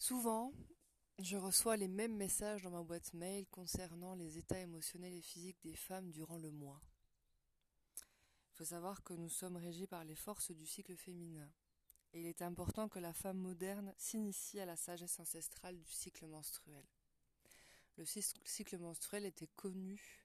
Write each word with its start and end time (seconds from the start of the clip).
Souvent, 0.00 0.54
je 1.18 1.36
reçois 1.36 1.76
les 1.76 1.86
mêmes 1.86 2.16
messages 2.16 2.62
dans 2.62 2.70
ma 2.70 2.82
boîte 2.82 3.12
mail 3.12 3.46
concernant 3.48 4.14
les 4.14 4.38
états 4.38 4.58
émotionnels 4.58 5.12
et 5.12 5.20
physiques 5.20 5.60
des 5.62 5.76
femmes 5.76 6.10
durant 6.10 6.38
le 6.38 6.50
mois. 6.50 6.80
Il 7.98 8.56
faut 8.56 8.64
savoir 8.64 9.02
que 9.02 9.12
nous 9.12 9.28
sommes 9.28 9.56
régis 9.56 9.86
par 9.86 10.04
les 10.04 10.14
forces 10.14 10.52
du 10.52 10.64
cycle 10.64 10.96
féminin. 10.96 11.52
Et 12.14 12.22
il 12.22 12.26
est 12.26 12.40
important 12.40 12.88
que 12.88 12.98
la 12.98 13.12
femme 13.12 13.36
moderne 13.36 13.94
s'initie 13.98 14.58
à 14.58 14.64
la 14.64 14.74
sagesse 14.74 15.20
ancestrale 15.20 15.78
du 15.78 15.92
cycle 15.92 16.26
menstruel. 16.26 16.86
Le 17.98 18.06
cycle 18.06 18.78
menstruel 18.78 19.26
était 19.26 19.50
connu 19.54 20.24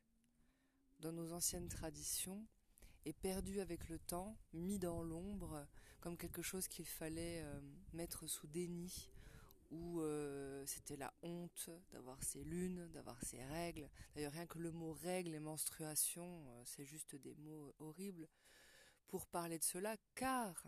dans 1.00 1.12
nos 1.12 1.34
anciennes 1.34 1.68
traditions 1.68 2.48
et 3.04 3.12
perdu 3.12 3.60
avec 3.60 3.90
le 3.90 4.00
temps, 4.00 4.38
mis 4.54 4.80
dans 4.80 5.04
l'ombre, 5.04 5.68
comme 6.00 6.18
quelque 6.18 6.42
chose 6.42 6.70
qu'il 6.70 6.88
fallait 6.88 7.42
euh, 7.44 7.60
mettre 7.92 8.26
sous 8.26 8.48
déni 8.48 9.12
où 9.72 10.02
euh, 10.02 10.66
c'était 10.66 10.98
la 10.98 11.14
honte 11.22 11.70
d'avoir 11.92 12.22
ses 12.24 12.44
lunes, 12.44 12.88
d'avoir 12.92 13.22
ses 13.24 13.44
règles. 13.44 13.90
D'ailleurs, 14.14 14.34
rien 14.34 14.46
que 14.46 14.60
le 14.60 14.72
mot 14.72 14.94
règle 14.94 15.34
et 15.34 15.40
menstruation, 15.40 16.46
euh, 16.48 16.64
c'est 16.66 16.86
juste 16.86 17.16
des 17.16 17.36
mots 17.36 17.74
horribles 17.80 18.28
pour 19.08 19.28
parler 19.28 19.60
de 19.60 19.64
cela, 19.64 19.96
car 20.16 20.68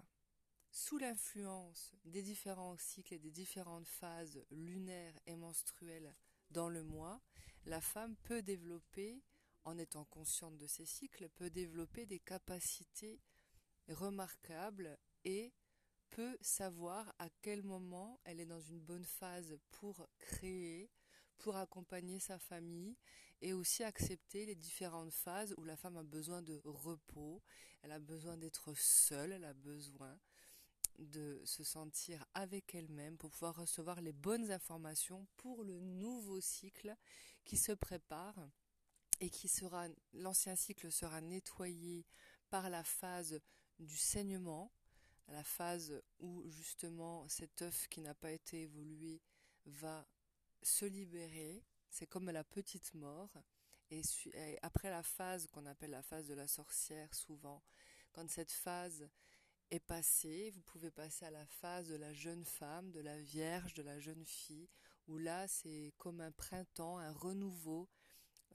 sous 0.71 0.97
l'influence 0.97 1.93
des 2.05 2.21
différents 2.21 2.77
cycles 2.77 3.15
et 3.15 3.19
des 3.19 3.31
différentes 3.31 3.87
phases 3.87 4.45
lunaires 4.51 5.17
et 5.25 5.35
menstruelles 5.35 6.13
dans 6.51 6.69
le 6.69 6.83
mois, 6.83 7.21
la 7.65 7.81
femme 7.81 8.15
peut 8.23 8.41
développer, 8.41 9.21
en 9.63 9.77
étant 9.77 10.05
consciente 10.05 10.57
de 10.57 10.67
ces 10.67 10.85
cycles, 10.85 11.29
peut 11.29 11.49
développer 11.49 12.05
des 12.05 12.19
capacités 12.19 13.19
remarquables 13.89 14.97
et 15.25 15.53
peut 16.09 16.37
savoir 16.41 17.13
à 17.19 17.29
quel 17.41 17.63
moment 17.63 18.19
elle 18.23 18.39
est 18.39 18.45
dans 18.45 18.61
une 18.61 18.79
bonne 18.79 19.05
phase 19.05 19.57
pour 19.71 20.07
créer, 20.17 20.89
pour 21.37 21.55
accompagner 21.55 22.19
sa 22.19 22.39
famille 22.39 22.97
et 23.41 23.53
aussi 23.53 23.83
accepter 23.83 24.45
les 24.45 24.55
différentes 24.55 25.13
phases 25.13 25.53
où 25.57 25.63
la 25.63 25.75
femme 25.75 25.97
a 25.97 26.03
besoin 26.03 26.41
de 26.41 26.59
repos, 26.65 27.41
elle 27.81 27.91
a 27.91 27.99
besoin 27.99 28.37
d'être 28.37 28.73
seule, 28.75 29.31
elle 29.31 29.45
a 29.45 29.53
besoin 29.53 30.17
de 30.97 31.41
se 31.45 31.63
sentir 31.63 32.25
avec 32.33 32.73
elle-même 32.73 33.17
pour 33.17 33.29
pouvoir 33.29 33.55
recevoir 33.55 34.01
les 34.01 34.13
bonnes 34.13 34.51
informations 34.51 35.27
pour 35.37 35.63
le 35.63 35.79
nouveau 35.79 36.41
cycle 36.41 36.95
qui 37.45 37.57
se 37.57 37.71
prépare 37.71 38.49
et 39.19 39.29
qui 39.29 39.47
sera 39.47 39.87
l'ancien 40.13 40.55
cycle 40.55 40.91
sera 40.91 41.21
nettoyé 41.21 42.05
par 42.49 42.69
la 42.69 42.83
phase 42.83 43.39
du 43.79 43.97
saignement 43.97 44.71
à 45.27 45.33
la 45.33 45.43
phase 45.43 46.01
où 46.19 46.47
justement 46.49 47.27
cet 47.27 47.61
œuf 47.61 47.87
qui 47.89 48.01
n'a 48.01 48.13
pas 48.13 48.31
été 48.31 48.61
évolué 48.61 49.21
va 49.65 50.07
se 50.61 50.85
libérer. 50.85 51.63
C'est 51.89 52.07
comme 52.07 52.29
la 52.29 52.43
petite 52.43 52.93
mort. 52.93 53.37
Et, 53.89 54.01
après 54.61 54.89
la 54.89 55.03
phase 55.03 55.47
qu'on 55.47 55.65
appelle 55.65 55.91
la 55.91 56.03
phase 56.03 56.27
de 56.27 56.33
la 56.33 56.47
sorcière, 56.47 57.13
souvent, 57.13 57.63
quand 58.11 58.29
cette 58.29 58.51
phase 58.51 59.09
est 59.69 59.79
passée, 59.79 60.51
vous 60.51 60.61
pouvez 60.61 60.91
passer 60.91 61.25
à 61.25 61.31
la 61.31 61.45
phase 61.45 61.87
de 61.87 61.95
la 61.95 62.13
jeune 62.13 62.45
femme, 62.45 62.91
de 62.91 62.99
la 62.99 63.17
vierge, 63.17 63.73
de 63.73 63.83
la 63.83 63.99
jeune 63.99 64.25
fille, 64.25 64.69
où 65.07 65.17
là 65.17 65.47
c'est 65.47 65.93
comme 65.97 66.21
un 66.21 66.31
printemps, 66.31 66.97
un 66.97 67.11
renouveau, 67.11 67.89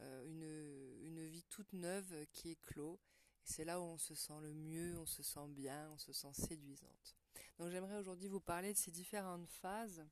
euh, 0.01 0.25
une, 0.25 1.07
une 1.07 1.27
vie 1.27 1.45
toute 1.45 1.73
neuve 1.73 2.27
qui 2.33 2.51
éclot 2.51 2.99
c'est 3.45 3.65
là 3.65 3.81
où 3.81 3.85
on 3.85 3.99
se 3.99 4.15
sent 4.15 4.41
le 4.41 4.55
mieux, 4.55 4.99
on 4.99 5.07
se 5.07 5.23
sent 5.23 5.49
bien, 5.49 5.91
on 5.93 5.99
se 5.99 6.13
sent 6.13 6.33
séduisante. 6.35 7.17
Donc 7.59 7.71
j'aimerais 7.71 7.99
aujourd'hui 7.99 8.29
vous 8.29 8.41
parler 8.41 8.73
de 8.73 8.79
ces 8.79 8.91
différentes 8.91 9.49
phases, 9.49 10.07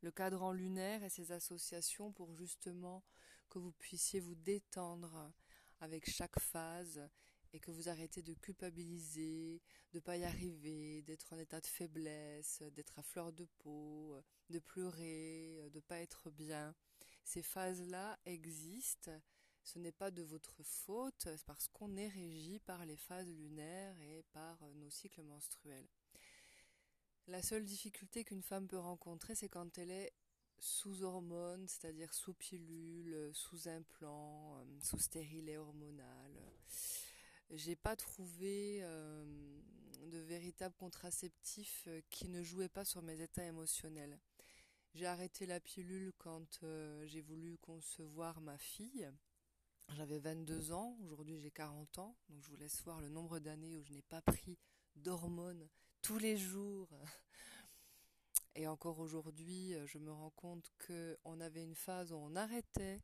le 0.00 0.10
cadran 0.10 0.52
lunaire 0.52 1.02
et 1.02 1.10
ses 1.10 1.32
associations 1.32 2.12
pour 2.12 2.34
justement 2.34 3.02
que 3.48 3.58
vous 3.58 3.72
puissiez 3.72 4.20
vous 4.20 4.34
détendre 4.34 5.32
avec 5.80 6.08
chaque 6.08 6.38
phase 6.38 7.08
et 7.52 7.60
que 7.60 7.70
vous 7.70 7.88
arrêtez 7.88 8.20
de 8.22 8.34
culpabiliser, 8.34 9.62
de 9.92 10.00
pas 10.00 10.16
y 10.16 10.24
arriver, 10.24 11.02
d'être 11.02 11.32
en 11.32 11.38
état 11.38 11.60
de 11.60 11.66
faiblesse, 11.66 12.62
d'être 12.72 12.98
à 12.98 13.02
fleur 13.02 13.32
de 13.32 13.46
peau, 13.58 14.20
de 14.50 14.58
pleurer, 14.58 15.70
de 15.72 15.80
pas 15.80 16.00
être 16.00 16.30
bien. 16.30 16.74
Ces 17.22 17.42
phases-là 17.42 18.18
existent 18.26 19.12
ce 19.64 19.78
n'est 19.78 19.92
pas 19.92 20.10
de 20.10 20.22
votre 20.22 20.62
faute, 20.62 21.26
parce 21.46 21.68
qu'on 21.68 21.96
est 21.96 22.08
régi 22.08 22.58
par 22.60 22.84
les 22.84 22.96
phases 22.96 23.32
lunaires 23.34 23.98
et 24.02 24.22
par 24.32 24.62
euh, 24.62 24.74
nos 24.74 24.90
cycles 24.90 25.22
menstruels. 25.22 25.88
La 27.26 27.42
seule 27.42 27.64
difficulté 27.64 28.24
qu'une 28.24 28.42
femme 28.42 28.68
peut 28.68 28.78
rencontrer, 28.78 29.34
c'est 29.34 29.48
quand 29.48 29.78
elle 29.78 29.90
est 29.90 30.12
sous 30.58 31.02
hormones, 31.02 31.66
c'est-à-dire 31.66 32.12
sous 32.12 32.34
pilule, 32.34 33.30
sous 33.32 33.66
implant, 33.66 34.58
euh, 34.58 34.64
sous 34.82 34.98
stérilet 34.98 35.56
hormonal. 35.56 36.52
J'ai 37.50 37.76
pas 37.76 37.96
trouvé 37.96 38.80
euh, 38.82 39.24
de 40.10 40.18
véritable 40.18 40.74
contraceptif 40.74 41.88
qui 42.10 42.28
ne 42.28 42.42
jouait 42.42 42.68
pas 42.68 42.84
sur 42.84 43.00
mes 43.00 43.22
états 43.22 43.46
émotionnels. 43.46 44.18
J'ai 44.92 45.06
arrêté 45.06 45.46
la 45.46 45.58
pilule 45.58 46.12
quand 46.18 46.64
j'ai 47.06 47.20
voulu 47.20 47.58
concevoir 47.58 48.40
ma 48.40 48.58
fille. 48.58 49.10
J'avais 49.90 50.18
22 50.18 50.72
ans, 50.72 50.96
aujourd'hui 51.04 51.38
j'ai 51.38 51.50
40 51.50 51.98
ans, 51.98 52.16
donc 52.28 52.42
je 52.42 52.48
vous 52.48 52.56
laisse 52.56 52.82
voir 52.82 53.00
le 53.00 53.08
nombre 53.08 53.38
d'années 53.38 53.76
où 53.76 53.82
je 53.84 53.92
n'ai 53.92 54.02
pas 54.02 54.22
pris 54.22 54.58
d'hormones 54.96 55.68
tous 56.02 56.18
les 56.18 56.36
jours. 56.36 56.88
Et 58.56 58.66
encore 58.66 58.98
aujourd'hui, 58.98 59.74
je 59.86 59.98
me 59.98 60.12
rends 60.12 60.30
compte 60.30 60.70
qu'on 60.86 61.40
avait 61.40 61.62
une 61.62 61.74
phase 61.74 62.12
où 62.12 62.16
on 62.16 62.36
arrêtait 62.36 63.02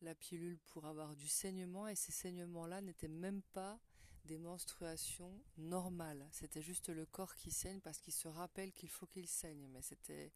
la 0.00 0.14
pilule 0.14 0.58
pour 0.66 0.86
avoir 0.86 1.16
du 1.16 1.28
saignement 1.28 1.88
et 1.88 1.94
ces 1.94 2.12
saignements-là 2.12 2.80
n'étaient 2.80 3.08
même 3.08 3.42
pas 3.52 3.78
des 4.24 4.38
menstruations 4.38 5.42
normales. 5.56 6.26
C'était 6.32 6.62
juste 6.62 6.88
le 6.88 7.06
corps 7.06 7.34
qui 7.34 7.50
saigne 7.50 7.80
parce 7.80 8.00
qu'il 8.00 8.12
se 8.12 8.28
rappelle 8.28 8.72
qu'il 8.72 8.88
faut 8.88 9.06
qu'il 9.06 9.28
saigne. 9.28 9.66
Mais 9.68 9.82
c'était 9.82 10.32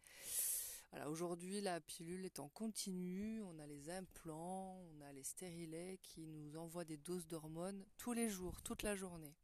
aujourd'hui, 1.07 1.61
la 1.61 1.81
pilule 1.81 2.25
est 2.25 2.41
en 2.41 2.49
continu. 2.49 3.43
On 3.43 3.59
a 3.59 3.67
les 3.67 3.91
implants, 3.91 4.83
on 4.93 5.01
a 5.03 5.13
les 5.13 5.23
stérilets 5.23 5.99
qui 6.03 6.27
nous 6.27 6.57
envoient 6.57 6.85
des 6.85 6.97
doses 6.97 7.27
d'hormones 7.27 7.85
tous 7.97 8.13
les 8.13 8.29
jours, 8.29 8.61
toute 8.63 8.83
la 8.83 8.97
journée. 8.97 9.35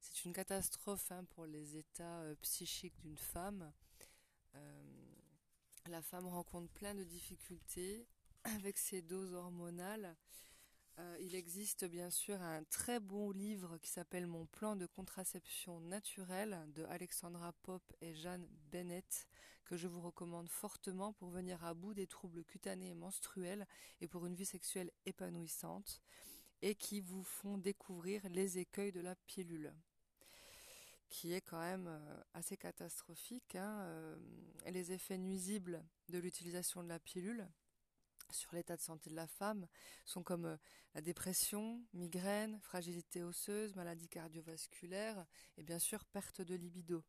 C'est 0.00 0.24
une 0.24 0.32
catastrophe 0.32 1.10
hein, 1.10 1.24
pour 1.24 1.46
les 1.46 1.76
états 1.76 2.20
euh, 2.20 2.34
psychiques 2.42 2.98
d'une 3.00 3.16
femme. 3.16 3.72
Euh, 4.54 4.82
la 5.86 6.02
femme 6.02 6.26
rencontre 6.26 6.70
plein 6.72 6.94
de 6.94 7.04
difficultés 7.04 8.06
avec 8.44 8.78
ces 8.78 9.02
doses 9.02 9.34
hormonales. 9.34 10.16
Euh, 10.98 11.16
il 11.20 11.34
existe 11.34 11.84
bien 11.84 12.10
sûr 12.10 12.42
un 12.42 12.64
très 12.64 12.98
bon 12.98 13.30
livre 13.30 13.78
qui 13.78 13.88
s'appelle 13.88 14.26
Mon 14.26 14.46
plan 14.46 14.74
de 14.74 14.86
contraception 14.86 15.80
naturelle 15.80 16.58
de 16.74 16.84
Alexandra 16.84 17.52
Pop 17.62 17.82
et 18.00 18.14
Jeanne 18.14 18.48
Bennett 18.72 19.28
que 19.64 19.76
je 19.76 19.86
vous 19.86 20.00
recommande 20.00 20.48
fortement 20.48 21.12
pour 21.12 21.28
venir 21.28 21.64
à 21.64 21.74
bout 21.74 21.94
des 21.94 22.06
troubles 22.06 22.42
cutanés 22.42 22.90
et 22.90 22.94
menstruels 22.94 23.66
et 24.00 24.08
pour 24.08 24.26
une 24.26 24.34
vie 24.34 24.46
sexuelle 24.46 24.90
épanouissante 25.06 26.00
et 26.62 26.74
qui 26.74 27.00
vous 27.00 27.22
font 27.22 27.58
découvrir 27.58 28.28
les 28.30 28.58
écueils 28.58 28.92
de 28.92 29.00
la 29.00 29.14
pilule 29.14 29.72
qui 31.10 31.32
est 31.32 31.40
quand 31.40 31.60
même 31.60 31.86
euh, 31.88 32.20
assez 32.34 32.56
catastrophique, 32.56 33.54
hein, 33.54 33.80
euh, 33.82 34.16
les 34.66 34.92
effets 34.92 35.18
nuisibles 35.18 35.82
de 36.08 36.18
l'utilisation 36.18 36.82
de 36.82 36.88
la 36.88 36.98
pilule 36.98 37.46
sur 38.30 38.54
l'état 38.54 38.76
de 38.76 38.80
santé 38.80 39.10
de 39.10 39.16
la 39.16 39.26
femme 39.26 39.66
sont 40.04 40.22
comme 40.22 40.46
euh, 40.46 40.56
la 40.94 41.00
dépression, 41.00 41.84
migraine, 41.92 42.58
fragilité 42.60 43.22
osseuse, 43.22 43.74
maladie 43.74 44.08
cardiovasculaire 44.08 45.26
et 45.56 45.62
bien 45.62 45.78
sûr 45.78 46.04
perte 46.04 46.40
de 46.40 46.54
libido. 46.54 47.04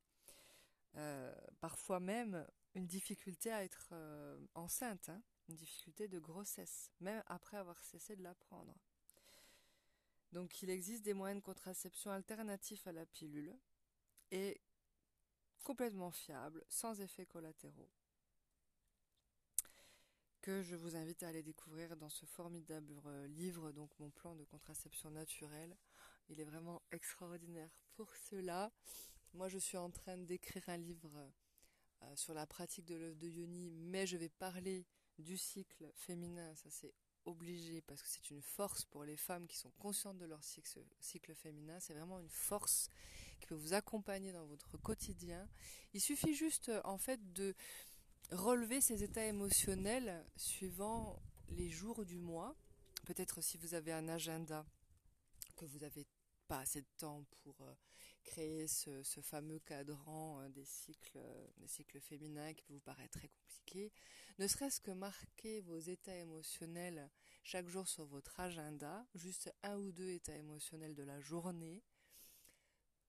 Euh, 0.95 1.33
parfois 1.59 1.99
même 1.99 2.45
une 2.73 2.87
difficulté 2.87 3.51
à 3.51 3.63
être 3.63 3.89
euh, 3.91 4.39
enceinte, 4.55 5.09
hein, 5.09 5.21
une 5.47 5.55
difficulté 5.55 6.07
de 6.07 6.19
grossesse, 6.19 6.91
même 6.99 7.23
après 7.27 7.57
avoir 7.57 7.81
cessé 7.83 8.15
de 8.15 8.23
la 8.23 8.33
prendre. 8.35 8.75
Donc 10.31 10.61
il 10.61 10.69
existe 10.69 11.03
des 11.03 11.13
moyens 11.13 11.41
de 11.41 11.45
contraception 11.45 12.11
alternatifs 12.11 12.85
à 12.87 12.91
la 12.91 13.05
pilule 13.05 13.55
et 14.31 14.61
complètement 15.63 16.11
fiables, 16.11 16.63
sans 16.69 16.99
effets 17.01 17.25
collatéraux 17.25 17.89
que 20.41 20.63
je 20.63 20.75
vous 20.75 20.95
invite 20.95 21.23
à 21.23 21.29
aller 21.29 21.43
découvrir 21.43 21.97
dans 21.97 22.09
ce 22.09 22.25
formidable 22.25 23.01
euh, 23.05 23.27
livre, 23.27 23.71
donc 23.71 23.91
mon 23.99 24.09
plan 24.09 24.35
de 24.35 24.43
contraception 24.43 25.11
naturelle. 25.11 25.75
Il 26.29 26.39
est 26.39 26.45
vraiment 26.45 26.81
extraordinaire 26.91 27.71
pour 27.95 28.15
cela. 28.15 28.71
Moi, 29.33 29.49
je 29.49 29.57
suis 29.57 29.77
en 29.77 29.89
train 29.91 30.17
d'écrire 30.17 30.67
un 30.69 30.77
livre 30.77 31.31
euh, 32.03 32.15
sur 32.15 32.33
la 32.33 32.45
pratique 32.45 32.85
de 32.85 32.95
l'œuvre 32.95 33.17
de 33.17 33.27
Yoni, 33.27 33.71
mais 33.71 34.07
je 34.07 34.17
vais 34.17 34.29
parler 34.29 34.85
du 35.17 35.37
cycle 35.37 35.91
féminin, 35.95 36.55
ça 36.55 36.69
c'est 36.69 36.93
obligé 37.25 37.81
parce 37.81 38.01
que 38.01 38.07
c'est 38.07 38.29
une 38.31 38.41
force 38.41 38.85
pour 38.85 39.03
les 39.03 39.17
femmes 39.17 39.47
qui 39.47 39.57
sont 39.57 39.71
conscientes 39.71 40.17
de 40.17 40.25
leur 40.25 40.41
cycle 40.43 41.35
féminin. 41.35 41.79
C'est 41.79 41.93
vraiment 41.93 42.19
une 42.19 42.29
force 42.29 42.89
qui 43.39 43.45
peut 43.45 43.55
vous 43.55 43.73
accompagner 43.73 44.31
dans 44.31 44.45
votre 44.45 44.77
quotidien. 44.77 45.47
Il 45.93 46.01
suffit 46.01 46.33
juste 46.33 46.71
en 46.83 46.97
fait 46.97 47.33
de 47.33 47.53
relever 48.31 48.81
ces 48.81 49.03
états 49.03 49.25
émotionnels 49.25 50.25
suivant 50.35 51.21
les 51.49 51.69
jours 51.69 52.05
du 52.05 52.17
mois. 52.17 52.55
Peut-être 53.05 53.41
si 53.41 53.57
vous 53.57 53.73
avez 53.73 53.91
un 53.91 54.07
agenda 54.07 54.65
que 55.55 55.65
vous 55.65 55.79
n'avez 55.79 56.05
pas 56.47 56.59
assez 56.59 56.81
de 56.81 56.87
temps 56.97 57.25
pour 57.43 57.61
euh, 57.61 57.73
créer 58.23 58.67
ce, 58.67 59.03
fameux 59.21 59.59
cadran 59.59 60.41
euh, 60.41 60.49
des 60.49 60.65
cycles, 60.65 61.19
des 61.57 61.67
cycles 61.67 61.99
féminins 61.99 62.53
qui 62.53 62.65
vous 62.69 62.79
paraître 62.79 63.19
très 63.19 63.29
compliqué, 63.29 63.91
ne 64.39 64.47
serait-ce 64.47 64.81
que 64.81 64.91
marquer 64.91 65.61
vos 65.61 65.77
états 65.77 66.15
émotionnels 66.15 67.09
chaque 67.43 67.67
jour 67.67 67.87
sur 67.87 68.05
votre 68.05 68.39
agenda, 68.39 69.05
juste 69.15 69.53
un 69.63 69.77
ou 69.77 69.91
deux 69.91 70.09
états 70.09 70.35
émotionnels 70.35 70.95
de 70.95 71.03
la 71.03 71.19
journée, 71.19 71.83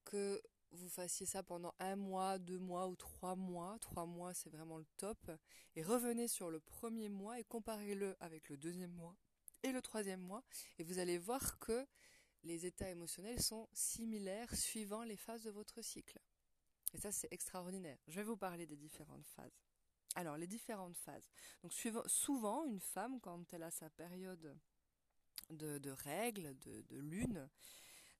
que 0.03 0.41
vous 0.71 0.89
fassiez 0.89 1.25
ça 1.25 1.43
pendant 1.43 1.73
un 1.79 1.95
mois, 1.95 2.37
deux 2.39 2.57
mois 2.57 2.87
ou 2.87 2.95
trois 2.95 3.35
mois. 3.35 3.77
Trois 3.79 4.05
mois, 4.05 4.33
c'est 4.33 4.49
vraiment 4.49 4.77
le 4.77 4.85
top. 4.97 5.31
Et 5.75 5.83
revenez 5.83 6.27
sur 6.27 6.49
le 6.49 6.59
premier 6.59 7.09
mois 7.09 7.39
et 7.39 7.43
comparez-le 7.43 8.15
avec 8.19 8.49
le 8.49 8.57
deuxième 8.57 8.91
mois 8.91 9.15
et 9.63 9.71
le 9.71 9.81
troisième 9.81 10.21
mois. 10.21 10.43
Et 10.79 10.83
vous 10.83 10.99
allez 10.99 11.17
voir 11.17 11.59
que 11.59 11.85
les 12.43 12.65
états 12.65 12.89
émotionnels 12.89 13.41
sont 13.41 13.67
similaires 13.73 14.55
suivant 14.55 15.03
les 15.03 15.17
phases 15.17 15.43
de 15.43 15.51
votre 15.51 15.81
cycle. 15.81 16.19
Et 16.93 16.97
ça, 16.97 17.11
c'est 17.11 17.31
extraordinaire. 17.31 17.97
Je 18.07 18.15
vais 18.15 18.23
vous 18.23 18.37
parler 18.37 18.65
des 18.65 18.77
différentes 18.77 19.27
phases. 19.27 19.61
Alors, 20.15 20.37
les 20.37 20.47
différentes 20.47 20.97
phases. 20.97 21.29
Donc, 21.63 21.73
souvent, 22.07 22.65
une 22.65 22.81
femme, 22.81 23.19
quand 23.21 23.53
elle 23.53 23.63
a 23.63 23.71
sa 23.71 23.89
période 23.89 24.57
de, 25.49 25.89
règles, 25.89 26.57
de 26.59 26.97
lune, 26.97 27.49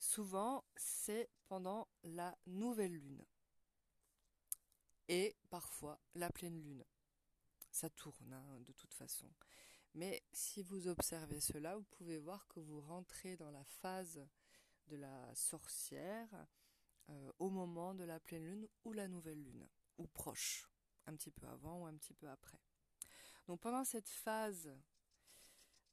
Souvent, 0.01 0.65
c'est 0.75 1.29
pendant 1.47 1.87
la 2.01 2.35
nouvelle 2.47 2.97
lune. 2.97 3.23
Et 5.07 5.35
parfois 5.51 6.01
la 6.15 6.31
pleine 6.31 6.59
lune. 6.59 6.83
Ça 7.69 7.87
tourne 7.91 8.33
hein, 8.33 8.59
de 8.61 8.73
toute 8.73 8.95
façon. 8.95 9.31
Mais 9.93 10.23
si 10.33 10.63
vous 10.63 10.87
observez 10.87 11.39
cela, 11.39 11.77
vous 11.77 11.83
pouvez 11.83 12.17
voir 12.17 12.47
que 12.47 12.59
vous 12.59 12.81
rentrez 12.81 13.37
dans 13.37 13.51
la 13.51 13.63
phase 13.63 14.27
de 14.87 14.95
la 14.95 15.35
sorcière 15.35 16.47
euh, 17.09 17.31
au 17.37 17.51
moment 17.51 17.93
de 17.93 18.03
la 18.03 18.19
pleine 18.19 18.43
lune 18.43 18.67
ou 18.83 18.93
la 18.93 19.07
nouvelle 19.07 19.43
lune, 19.43 19.69
ou 19.99 20.07
proche, 20.07 20.67
un 21.05 21.15
petit 21.15 21.31
peu 21.31 21.45
avant 21.45 21.83
ou 21.83 21.85
un 21.85 21.95
petit 21.95 22.15
peu 22.15 22.27
après. 22.27 22.59
Donc 23.47 23.59
pendant 23.59 23.83
cette 23.83 24.09
phase 24.09 24.75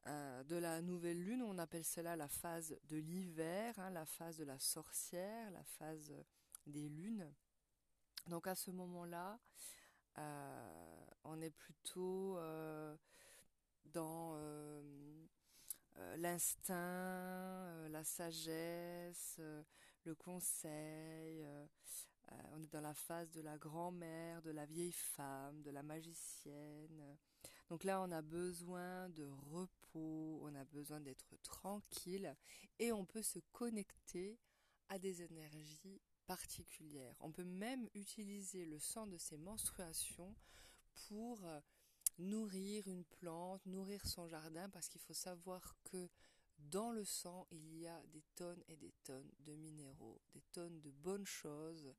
euh, 0.06 0.42
de 0.44 0.56
la 0.56 0.80
nouvelle 0.80 1.22
lune, 1.22 1.42
on 1.42 1.58
appelle 1.58 1.84
cela 1.84 2.16
la 2.16 2.28
phase 2.28 2.76
de 2.88 2.96
l'hiver, 2.96 3.78
hein, 3.78 3.90
la 3.90 4.06
phase 4.06 4.38
de 4.38 4.44
la 4.44 4.58
sorcière, 4.58 5.50
la 5.50 5.64
phase 5.64 6.14
des 6.66 6.88
lunes. 6.88 7.30
Donc 8.26 8.46
à 8.46 8.54
ce 8.54 8.70
moment-là, 8.70 9.38
euh, 10.18 11.06
on 11.24 11.40
est 11.40 11.50
plutôt 11.50 12.38
euh, 12.38 12.96
dans 13.86 14.38
l'instinct, 16.16 17.88
la 17.88 18.04
sagesse, 18.04 19.40
le 20.04 20.14
conseil. 20.14 21.44
on 22.52 22.62
est 22.62 22.72
dans 22.72 22.80
la 22.80 22.94
phase 22.94 23.30
de 23.32 23.40
la 23.40 23.58
grand-mère, 23.58 24.40
de 24.42 24.50
la 24.50 24.64
vieille 24.64 24.92
femme, 24.92 25.60
de 25.62 25.70
la 25.70 25.82
magicienne. 25.82 27.18
Donc 27.68 27.84
là, 27.84 28.00
on 28.00 28.10
a 28.12 28.22
besoin 28.22 29.10
de 29.10 29.24
repos, 29.24 29.68
on 29.94 30.54
a 30.54 30.64
besoin 30.64 31.00
d'être 31.00 31.36
tranquille 31.42 32.34
et 32.78 32.92
on 32.92 33.04
peut 33.04 33.22
se 33.22 33.38
connecter 33.52 34.38
à 34.88 34.98
des 34.98 35.22
énergies 35.22 36.00
particulières. 36.26 37.16
On 37.20 37.32
peut 37.32 37.44
même 37.44 37.88
utiliser 37.94 38.64
le 38.64 38.78
sang 38.78 39.06
de 39.06 39.16
ces 39.16 39.36
menstruations 39.36 40.34
pour 41.08 41.44
euh, 41.46 41.60
nourrir 42.18 42.86
une 42.88 43.04
plante, 43.04 43.64
nourrir 43.66 44.04
son 44.06 44.28
jardin, 44.28 44.68
parce 44.68 44.88
qu'il 44.88 45.00
faut 45.00 45.14
savoir 45.14 45.76
que 45.84 46.08
dans 46.58 46.90
le 46.90 47.04
sang, 47.04 47.46
il 47.50 47.78
y 47.78 47.86
a 47.86 48.02
des 48.08 48.22
tonnes 48.34 48.62
et 48.68 48.76
des 48.76 48.92
tonnes 49.04 49.30
de 49.40 49.54
minéraux, 49.54 50.20
des 50.34 50.42
tonnes 50.52 50.80
de 50.80 50.90
bonnes 50.90 51.26
choses 51.26 51.94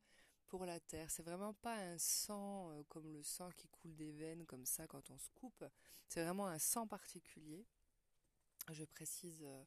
pour 0.48 0.66
la 0.66 0.80
terre. 0.80 1.10
C'est 1.10 1.24
vraiment 1.24 1.54
pas 1.54 1.76
un 1.76 1.98
sang 1.98 2.72
euh, 2.72 2.84
comme 2.90 3.14
le 3.14 3.24
sang 3.24 3.50
qui 3.52 3.68
coule 3.70 3.96
des 3.96 4.12
veines 4.12 4.46
comme 4.46 4.66
ça 4.66 4.88
quand 4.88 5.10
on 5.12 5.18
se 5.18 5.30
coupe. 5.30 5.64
C'est 6.08 6.24
vraiment 6.24 6.48
un 6.48 6.60
sang 6.60 6.88
particulier. 6.88 7.66
Je 8.72 8.84
précise 8.86 9.42
euh, 9.44 9.64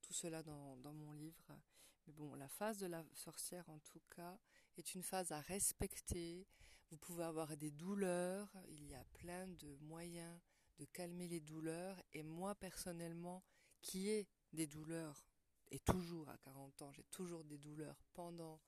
tout 0.00 0.12
cela 0.12 0.42
dans, 0.42 0.92
mon 0.92 1.12
livre. 1.12 1.58
Mais 2.06 2.12
bon, 2.12 2.34
la 2.34 2.48
phase 2.48 2.78
de 2.78 2.86
la 2.86 3.04
sorcière 3.14 3.68
en 3.68 3.78
tout 3.80 4.00
cas 4.14 4.38
est 4.76 4.94
une 4.94 5.02
phase 5.02 5.32
à 5.32 5.40
respecter. 5.40 6.46
Vous 6.90 6.96
pouvez 6.96 7.24
avoir 7.24 7.56
des 7.56 7.70
douleurs. 7.70 8.50
Il 8.68 8.86
y 8.86 8.94
a 8.94 9.04
plein 9.14 9.46
de 9.48 9.76
moyens 9.80 10.40
de 10.78 10.84
calmer 10.86 11.28
les 11.28 11.40
douleurs. 11.40 12.02
Et 12.12 12.22
moi 12.22 12.54
personnellement, 12.54 13.42
qui 13.82 14.08
ai 14.08 14.28
des 14.52 14.66
douleurs, 14.66 15.26
et 15.70 15.78
toujours 15.80 16.28
à 16.28 16.38
40 16.38 16.82
ans, 16.82 16.92
j'ai 16.92 17.04
toujours 17.04 17.44
des 17.44 17.58
douleurs 17.58 18.00
pendant 18.14 18.60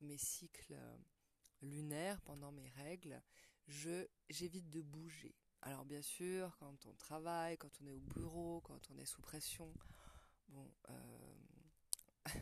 mes 0.00 0.18
cycles 0.18 0.74
euh, 0.74 0.96
lunaire 1.62 2.20
pendant 2.22 2.52
mes 2.52 2.68
règles, 2.70 3.20
j'évite 4.28 4.70
de 4.70 4.82
bouger. 4.82 5.34
Alors 5.66 5.84
bien 5.84 6.00
sûr, 6.00 6.56
quand 6.60 6.86
on 6.86 6.94
travaille, 6.94 7.58
quand 7.58 7.80
on 7.82 7.86
est 7.88 7.92
au 7.92 7.98
bureau, 7.98 8.60
quand 8.60 8.88
on 8.92 8.98
est 8.98 9.04
sous 9.04 9.20
pression, 9.20 9.74
bon, 10.46 10.72
euh, 10.90 12.24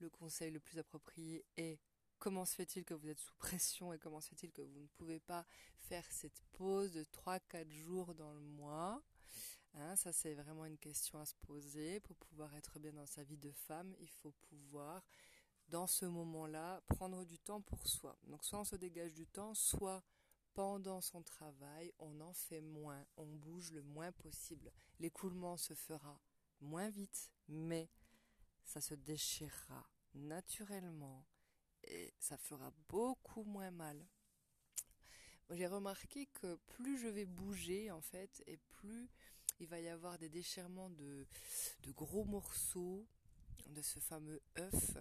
le 0.00 0.10
conseil 0.10 0.50
le 0.50 0.60
plus 0.60 0.78
approprié 0.78 1.46
est 1.56 1.80
comment 2.18 2.44
se 2.44 2.54
fait-il 2.54 2.84
que 2.84 2.92
vous 2.92 3.08
êtes 3.08 3.20
sous 3.20 3.32
pression 3.36 3.94
et 3.94 3.98
comment 3.98 4.20
se 4.20 4.28
fait-il 4.28 4.52
que 4.52 4.60
vous 4.60 4.80
ne 4.80 4.86
pouvez 4.98 5.18
pas 5.18 5.46
faire 5.78 6.04
cette 6.12 6.42
pause 6.52 6.92
de 6.92 7.04
3-4 7.04 7.70
jours 7.72 8.14
dans 8.14 8.34
le 8.34 8.40
mois? 8.40 9.02
Hein, 9.72 9.96
Ça, 9.96 10.12
c'est 10.12 10.34
vraiment 10.34 10.66
une 10.66 10.76
question 10.76 11.18
à 11.20 11.24
se 11.24 11.36
poser. 11.36 12.00
Pour 12.00 12.16
pouvoir 12.16 12.54
être 12.54 12.78
bien 12.78 12.92
dans 12.92 13.06
sa 13.06 13.24
vie 13.24 13.38
de 13.38 13.50
femme, 13.50 13.94
il 13.98 14.10
faut 14.10 14.32
pouvoir 14.50 15.02
dans 15.68 15.86
ce 15.86 16.04
moment-là, 16.04 16.82
prendre 16.86 17.24
du 17.24 17.38
temps 17.38 17.62
pour 17.62 17.86
soi. 17.86 18.18
Donc 18.24 18.44
soit 18.44 18.58
on 18.58 18.64
se 18.64 18.76
dégage 18.76 19.14
du 19.14 19.26
temps, 19.26 19.54
soit 19.54 20.04
pendant 20.58 21.00
son 21.00 21.22
travail, 21.22 21.92
on 22.00 22.20
en 22.20 22.32
fait 22.32 22.60
moins, 22.60 23.06
on 23.16 23.26
bouge 23.26 23.70
le 23.70 23.80
moins 23.80 24.10
possible. 24.10 24.72
L'écoulement 24.98 25.56
se 25.56 25.72
fera 25.72 26.20
moins 26.60 26.90
vite, 26.90 27.30
mais 27.46 27.88
ça 28.64 28.80
se 28.80 28.94
déchirera 28.94 29.88
naturellement 30.14 31.24
et 31.84 32.12
ça 32.18 32.36
fera 32.36 32.72
beaucoup 32.88 33.44
moins 33.44 33.70
mal. 33.70 34.04
J'ai 35.50 35.68
remarqué 35.68 36.26
que 36.26 36.56
plus 36.66 36.98
je 36.98 37.06
vais 37.06 37.24
bouger 37.24 37.92
en 37.92 38.00
fait 38.00 38.42
et 38.48 38.56
plus 38.56 39.08
il 39.60 39.68
va 39.68 39.78
y 39.78 39.86
avoir 39.86 40.18
des 40.18 40.28
déchirements 40.28 40.90
de, 40.90 41.24
gros 41.94 42.24
morceaux 42.24 43.06
de 43.68 43.80
ce 43.80 44.00
fameux 44.00 44.42
œuf 44.58 44.96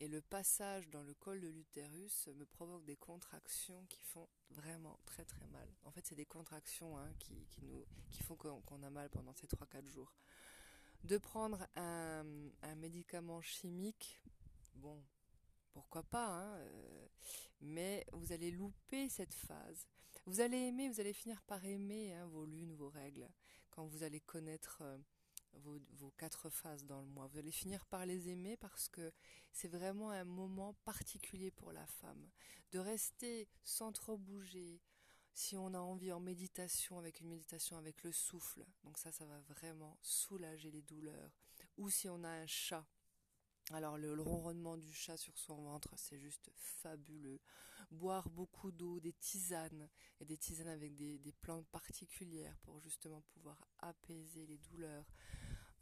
et 0.00 0.08
le 0.08 0.20
passage 0.20 0.88
dans 0.90 1.02
le 1.02 1.14
col 1.14 1.40
de 1.40 1.48
l'utérus 1.48 2.28
me 2.28 2.44
provoque 2.44 2.84
des 2.84 2.96
contractions 2.96 3.84
qui 3.88 4.00
font 4.02 4.28
vraiment 4.50 4.98
très 5.04 5.24
très 5.24 5.46
mal. 5.48 5.68
En 5.84 5.90
fait, 5.90 6.06
c'est 6.06 6.14
des 6.14 6.26
contractions 6.26 6.96
hein, 6.98 7.12
qui, 7.18 7.46
qui, 7.50 7.64
nous, 7.64 7.84
qui 8.10 8.22
font 8.22 8.36
qu'on 8.36 8.82
a 8.82 8.90
mal 8.90 9.10
pendant 9.10 9.34
ces 9.34 9.48
3-4 9.48 9.88
jours. 9.88 10.14
De 11.04 11.18
prendre 11.18 11.66
un, 11.76 12.24
médicament 12.76 13.40
chimique, 13.40 14.20
bon, 14.74 15.02
pourquoi 15.72 16.02
pas, 16.04 16.26
hein, 16.26 16.56
euh, 16.58 17.08
mais 17.60 18.06
vous 18.12 18.32
allez 18.32 18.50
louper 18.50 19.08
cette 19.08 19.34
phase. 19.34 19.88
Vous 20.26 20.40
allez 20.40 20.58
aimer, 20.58 20.88
vous 20.88 21.00
allez 21.00 21.12
finir 21.12 21.42
par 21.42 21.64
aimer 21.64 22.14
hein, 22.14 22.26
vos 22.26 22.44
lunes, 22.44 22.74
vos 22.74 22.88
règles, 22.88 23.28
quand 23.70 23.86
vous 23.86 24.04
allez 24.04 24.20
connaître... 24.20 24.78
Euh, 24.82 24.98
vos, 25.54 26.10
quatre 26.16 26.50
phases 26.50 26.84
dans 26.84 27.00
le 27.00 27.06
mois. 27.06 27.26
Vous 27.26 27.38
allez 27.38 27.50
finir 27.50 27.84
par 27.86 28.06
les 28.06 28.28
aimer 28.28 28.56
parce 28.56 28.88
que 28.88 29.12
c'est 29.52 29.68
vraiment 29.68 30.10
un 30.10 30.24
moment 30.24 30.74
particulier 30.84 31.50
pour 31.50 31.72
la 31.72 31.86
femme. 31.86 32.28
De 32.72 32.78
rester 32.78 33.48
sans 33.62 33.92
trop 33.92 34.16
bouger, 34.16 34.80
si 35.34 35.56
on 35.56 35.74
a 35.74 35.78
envie 35.78 36.12
en 36.12 36.20
méditation, 36.20 36.98
avec 36.98 37.20
une 37.20 37.28
méditation 37.28 37.76
avec 37.76 38.02
le 38.02 38.12
souffle, 38.12 38.66
donc 38.82 38.98
ça, 38.98 39.12
ça 39.12 39.24
va 39.26 39.40
vraiment 39.40 39.96
soulager 40.02 40.70
les 40.70 40.82
douleurs. 40.82 41.32
Ou 41.76 41.90
si 41.90 42.08
on 42.08 42.24
a 42.24 42.28
un 42.28 42.46
chat, 42.46 42.86
alors 43.72 43.98
le, 43.98 44.20
ronronnement 44.20 44.76
du 44.76 44.92
chat 44.92 45.16
sur 45.16 45.36
son 45.38 45.56
ventre, 45.62 45.92
c'est 45.96 46.18
juste 46.18 46.50
fabuleux. 46.54 47.40
Boire 47.90 48.28
beaucoup 48.30 48.70
d'eau, 48.70 49.00
des 49.00 49.12
tisanes, 49.12 49.88
et 50.20 50.24
des 50.24 50.36
tisanes 50.36 50.68
avec 50.68 50.94
des, 50.94 51.32
plantes 51.40 51.66
particulières 51.68 52.56
pour 52.62 52.80
justement 52.80 53.22
pouvoir 53.34 53.56
apaiser 53.78 54.46
les 54.46 54.58
douleurs. 54.58 55.04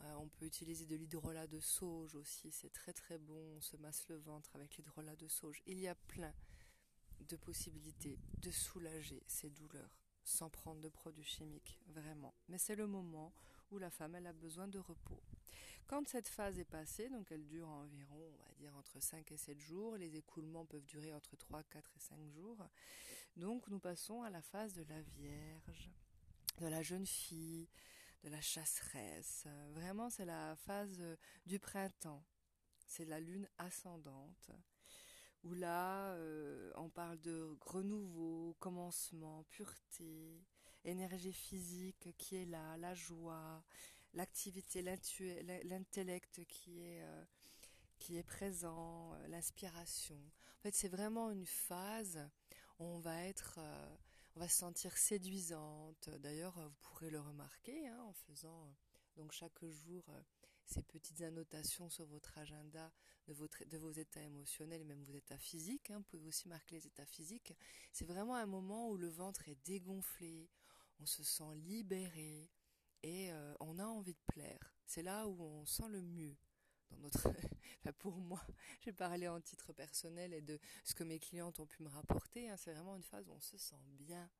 Euh, 0.03 0.15
on 0.17 0.29
peut 0.29 0.45
utiliser 0.45 0.85
de 0.85 0.95
l'hydrolat 0.95 1.47
de 1.47 1.59
sauge 1.59 2.15
aussi, 2.17 2.53
c'est 2.53 2.73
très 2.73 2.93
très 2.93 3.19
bon, 3.19 3.57
on 3.57 3.61
se 3.61 3.77
masse 3.79 4.07
le 4.09 4.17
ventre 4.17 4.55
avec 4.55 4.77
l'hydrolat 4.77 5.17
de 5.17 5.27
sauge. 5.27 5.63
Il 5.67 5.79
y 5.79 5.89
a 5.89 5.95
plein 5.95 6.35
de 7.21 7.37
possibilités 7.37 8.19
de 8.43 8.51
soulager 8.51 9.23
ces 9.27 9.49
douleurs 9.49 9.97
sans 10.23 10.51
prendre 10.51 10.81
de 10.81 10.89
produits 10.89 11.25
chimiques, 11.25 11.79
vraiment. 11.87 12.35
Mais 12.49 12.59
c'est 12.59 12.77
le 12.77 12.87
moment 12.87 13.33
où 13.71 13.79
la 13.79 13.91
femme 13.91 14.15
elle 14.15 14.27
a 14.27 14.33
besoin 14.33 14.69
de 14.69 14.79
repos. 14.79 15.23
Quand 15.87 16.07
cette 16.09 16.29
phase 16.29 16.59
est 16.59 16.65
passée, 16.65 17.09
donc 17.09 17.31
elle 17.31 17.47
dure 17.47 17.69
environ, 17.69 18.35
on 18.35 18.45
va 18.45 18.55
dire, 18.59 18.75
entre 18.77 18.99
5 19.01 19.31
et 19.31 19.37
7 19.37 19.61
jours, 19.61 19.97
les 19.97 20.17
écoulements 20.17 20.65
peuvent 20.65 20.85
durer 20.85 21.13
entre 21.13 21.37
3, 21.37 21.63
4 21.63 21.93
et 21.97 22.01
5 22.01 22.27
jours, 22.29 22.67
Donc 23.37 23.69
nous 23.69 23.79
passons 23.79 24.23
à 24.23 24.31
la 24.31 24.43
phase 24.43 24.75
de 24.75 24.83
la 24.89 25.01
Vierge, 25.01 25.91
de 26.59 26.67
la 26.67 26.83
jeune 26.83 27.07
fille, 27.07 27.69
de 28.25 28.31
la 28.31 28.41
chasseresse. 28.41 29.47
Vraiment, 29.71 30.11
c'est 30.11 30.25
la 30.25 30.57
phase 30.57 31.01
du 31.45 31.61
printemps. 31.61 32.25
C'est 32.89 33.05
la 33.05 33.21
lune 33.21 33.49
ascendante, 33.59 34.51
où 35.43 35.55
là, 35.55 36.15
euh, 36.15 36.73
on 36.77 36.89
parle 36.89 37.21
de 37.21 37.57
renouveau, 37.61 38.57
commencement, 38.59 39.45
pureté, 39.51 40.43
énergie 40.87 41.33
physique 41.33 42.09
qui 42.17 42.37
est 42.37 42.47
là, 42.47 42.77
la 42.79 42.95
joie, 42.95 43.63
l'activité, 44.15 44.83
l'intellect 44.83 46.45
qui 46.47 46.81
est 46.81 47.03
euh, 47.03 47.25
qui 47.99 48.19
est 48.19 48.23
présent, 48.23 49.15
euh, 49.15 49.29
l'inspiration. 49.29 50.17
En 50.59 50.63
fait, 50.63 50.75
c'est 50.75 50.89
vraiment 50.89 51.31
une 51.31 51.47
phase 51.47 52.29
où 52.79 52.85
on 52.85 52.99
va 52.99 53.25
être, 53.25 53.59
euh, 53.59 53.97
on 54.35 54.41
va 54.41 54.49
se 54.49 54.59
sentir 54.59 54.97
séduisante. 54.97 56.11
D'ailleurs, 56.21 56.59
vous 56.59 56.77
pourrez 56.83 57.11
le 57.11 57.21
remarquer 57.21 57.89
hein, 57.89 58.01
en 58.03 58.13
faisant 58.13 58.75
donc 59.17 59.33
chaque 59.33 59.65
jour 59.65 60.05
ces 60.67 60.83
petites 60.83 61.23
annotations 61.23 61.89
sur 61.89 62.07
votre 62.07 62.37
agenda 62.39 62.93
de, 63.27 63.33
votre, 63.33 63.65
de 63.65 63.79
vos 63.79 63.91
états 63.91 64.23
émotionnels 64.23 64.81
et 64.81 64.85
même 64.85 65.05
vos 65.05 65.15
états 65.15 65.39
physiques. 65.39 65.91
Hein. 65.91 65.99
Vous 65.99 66.05
pouvez 66.05 66.29
aussi 66.29 66.49
marquer 66.49 66.77
les 66.77 66.87
états 66.87 67.07
physiques. 67.07 67.55
C'est 67.93 68.05
vraiment 68.05 68.35
un 68.35 68.47
moment 68.47 68.91
où 68.91 68.97
le 68.97 69.09
ventre 69.09 69.49
est 69.49 69.59
dégonflé, 69.65 70.51
on 71.01 71.07
se 71.07 71.23
sent 71.23 71.55
libéré 71.57 72.51
et 73.03 73.31
euh, 73.33 73.55
on 73.61 73.79
a 73.79 73.85
envie 73.85 74.15
de 74.15 74.23
plaire. 74.27 74.75
C'est 74.87 75.03
là 75.03 75.27
où 75.29 75.43
on 75.43 75.67
sent 75.67 75.89
le 75.89 76.03
mieux. 76.03 76.37
Dans 76.91 76.99
notre, 76.99 77.29
pour 77.99 78.17
moi, 78.17 78.45
j'ai 78.81 78.93
parlé 78.93 79.29
en 79.29 79.41
titre 79.41 79.73
personnel 79.73 80.33
et 80.33 80.41
de 80.41 80.59
ce 80.85 80.95
que 80.95 81.05
mes 81.05 81.19
clientes 81.19 81.59
ont 81.61 81.67
pu 81.67 81.83
me 81.83 81.89
rapporter. 81.89 82.49
Hein. 82.49 82.57
C'est 82.57 82.73
vraiment 82.73 82.97
une 82.97 83.03
phase 83.03 83.29
où 83.29 83.33
on 83.33 83.41
se 83.41 83.59
sent 83.59 83.75
bien, 83.91 84.31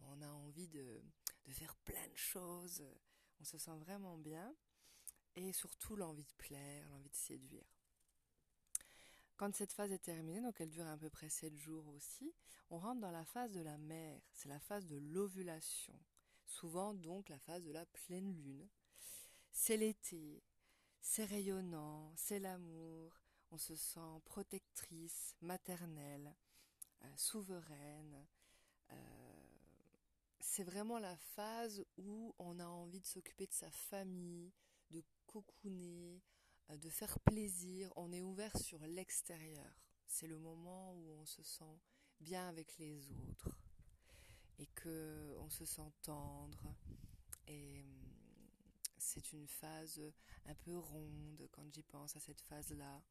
on 0.00 0.20
a 0.22 0.28
envie 0.28 0.68
de, 0.68 1.02
de 1.46 1.52
faire 1.52 1.74
plein 1.76 2.06
de 2.08 2.16
choses, 2.16 2.84
on 3.40 3.44
se 3.44 3.58
sent 3.58 3.76
vraiment 3.78 4.18
bien 4.18 4.54
et 5.34 5.52
surtout 5.52 5.96
l'envie 5.96 6.24
de 6.24 6.34
plaire, 6.36 6.88
l'envie 6.90 7.10
de 7.10 7.16
séduire. 7.16 7.77
Quand 9.38 9.54
cette 9.54 9.72
phase 9.72 9.92
est 9.92 10.00
terminée, 10.02 10.40
donc 10.40 10.60
elle 10.60 10.68
dure 10.68 10.88
à 10.88 10.96
peu 10.96 11.08
près 11.10 11.28
7 11.28 11.56
jours 11.56 11.86
aussi, 11.94 12.34
on 12.70 12.78
rentre 12.78 13.00
dans 13.00 13.12
la 13.12 13.24
phase 13.24 13.52
de 13.52 13.60
la 13.60 13.78
mère, 13.78 14.20
c'est 14.32 14.48
la 14.48 14.58
phase 14.58 14.84
de 14.86 14.96
l'ovulation, 14.96 15.94
souvent 16.44 16.92
donc 16.92 17.28
la 17.28 17.38
phase 17.38 17.62
de 17.62 17.70
la 17.70 17.86
pleine 17.86 18.34
lune. 18.42 18.68
C'est 19.52 19.76
l'été, 19.76 20.42
c'est 21.00 21.24
rayonnant, 21.24 22.12
c'est 22.16 22.40
l'amour, 22.40 23.16
on 23.52 23.58
se 23.58 23.76
sent 23.76 24.20
protectrice, 24.24 25.36
maternelle, 25.40 26.34
euh, 27.04 27.16
souveraine. 27.16 28.26
Euh, 28.90 28.96
c'est 30.40 30.64
vraiment 30.64 30.98
la 30.98 31.16
phase 31.16 31.84
où 31.96 32.34
on 32.40 32.58
a 32.58 32.66
envie 32.66 33.00
de 33.00 33.06
s'occuper 33.06 33.46
de 33.46 33.52
sa 33.52 33.70
famille, 33.70 34.52
de 34.90 35.04
cocooner, 35.26 36.20
de 36.76 36.90
faire 36.90 37.18
plaisir, 37.20 37.90
on 37.96 38.12
est 38.12 38.20
ouvert 38.20 38.56
sur 38.58 38.78
l'extérieur. 38.86 39.80
C'est 40.06 40.26
le 40.26 40.38
moment 40.38 40.92
où 40.94 41.10
on 41.20 41.24
se 41.24 41.42
sent 41.42 41.80
bien 42.20 42.48
avec 42.48 42.76
les 42.78 43.10
autres 43.10 43.58
et 44.58 44.66
que 44.66 45.36
on 45.38 45.48
se 45.48 45.64
sent 45.64 45.90
tendre 46.02 46.74
et 47.46 47.80
hum, 47.80 48.08
c'est 48.98 49.32
une 49.32 49.46
phase 49.46 50.02
un 50.46 50.54
peu 50.54 50.76
ronde 50.76 51.48
quand 51.52 51.72
j'y 51.72 51.82
pense 51.82 52.16
à 52.16 52.20
cette 52.20 52.42
phase-là. 52.42 53.02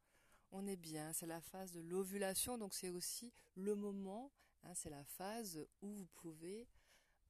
On 0.52 0.68
est 0.68 0.78
bien, 0.78 1.12
c'est 1.14 1.26
la 1.26 1.42
phase 1.42 1.72
de 1.72 1.82
l'ovulation, 1.82 2.58
donc 2.58 2.74
c'est 2.74 2.90
aussi 2.90 3.34
le 3.56 3.76
moment, 3.76 4.32
hein, 4.64 4.74
c'est 4.76 4.90
la 4.90 5.04
phase 5.04 5.66
où 5.82 5.92
vous 5.92 6.08
pouvez, 6.16 6.68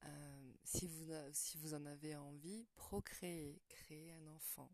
euh, 0.04 0.54
si, 0.64 0.88
vous, 0.88 1.12
si 1.32 1.58
vous 1.58 1.74
en 1.74 1.86
avez 1.86 2.16
envie, 2.16 2.66
procréer, 2.76 3.62
créer 3.70 4.12
un 4.14 4.28
enfant 4.28 4.70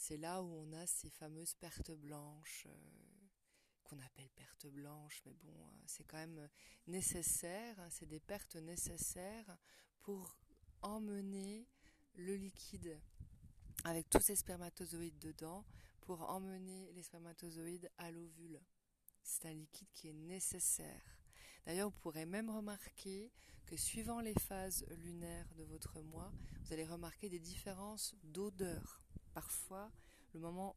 c'est 0.00 0.16
là 0.16 0.42
où 0.42 0.46
on 0.46 0.72
a 0.72 0.86
ces 0.86 1.10
fameuses 1.10 1.52
pertes 1.52 1.90
blanches, 1.90 2.66
euh, 2.66 3.28
qu'on 3.82 3.98
appelle 3.98 4.30
pertes 4.30 4.66
blanches, 4.68 5.20
mais 5.26 5.34
bon, 5.34 5.52
euh, 5.52 5.82
c'est 5.84 6.04
quand 6.04 6.16
même 6.16 6.48
nécessaire, 6.86 7.78
hein, 7.78 7.88
c'est 7.90 8.06
des 8.06 8.18
pertes 8.18 8.56
nécessaires 8.56 9.58
pour 10.00 10.38
emmener 10.80 11.68
le 12.14 12.34
liquide 12.34 12.98
avec 13.84 14.08
tous 14.08 14.22
ces 14.22 14.36
spermatozoïdes 14.36 15.18
dedans, 15.18 15.66
pour 16.00 16.22
emmener 16.30 16.90
les 16.92 17.02
spermatozoïdes 17.02 17.90
à 17.98 18.10
l'ovule. 18.10 18.58
C'est 19.22 19.44
un 19.48 19.52
liquide 19.52 19.92
qui 19.92 20.08
est 20.08 20.14
nécessaire. 20.14 21.18
D'ailleurs, 21.66 21.90
vous 21.90 21.98
pourrez 22.00 22.24
même 22.24 22.48
remarquer 22.48 23.30
que 23.66 23.76
suivant 23.76 24.20
les 24.20 24.34
phases 24.34 24.82
lunaires 25.04 25.54
de 25.56 25.64
votre 25.64 26.00
mois, 26.00 26.32
vous 26.62 26.72
allez 26.72 26.86
remarquer 26.86 27.28
des 27.28 27.38
différences 27.38 28.14
d'odeur. 28.22 29.02
Parfois, 29.32 29.90
le 30.32 30.40
moment 30.40 30.76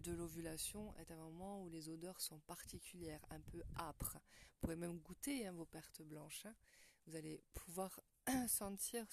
de 0.00 0.12
l'ovulation 0.12 0.94
est 0.98 1.10
un 1.10 1.16
moment 1.16 1.62
où 1.62 1.68
les 1.68 1.88
odeurs 1.88 2.20
sont 2.20 2.38
particulières, 2.40 3.24
un 3.30 3.40
peu 3.40 3.62
âpres. 3.78 4.18
Vous 4.18 4.60
pouvez 4.60 4.76
même 4.76 4.98
goûter 4.98 5.46
hein, 5.46 5.52
vos 5.52 5.64
pertes 5.64 6.02
blanches. 6.02 6.46
Hein. 6.46 6.54
Vous 7.06 7.16
allez 7.16 7.42
pouvoir 7.54 8.00
sentir 8.48 9.06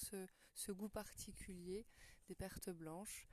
ce, 0.54 0.72
goût 0.72 0.90
particulier 0.90 1.86
des 2.28 2.36
pertes 2.36 2.70
blanches 2.70 3.28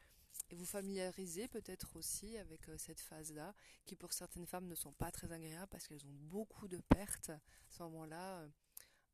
et 0.50 0.54
vous 0.54 0.66
familiariser 0.66 1.48
peut-être 1.48 1.96
aussi 1.96 2.36
avec 2.38 2.68
euh, 2.68 2.78
cette 2.78 3.00
phase-là, 3.00 3.54
qui 3.84 3.96
pour 3.96 4.12
certaines 4.12 4.46
femmes 4.46 4.66
ne 4.66 4.74
sont 4.74 4.92
pas 4.92 5.10
très 5.10 5.32
agréables 5.32 5.68
parce 5.68 5.86
qu'elles 5.86 6.06
ont 6.06 6.18
beaucoup 6.28 6.68
de 6.68 6.78
pertes. 6.78 7.30
À 7.30 7.40
ce 7.70 7.82
moment-là, 7.84 8.40
euh, 8.40 8.48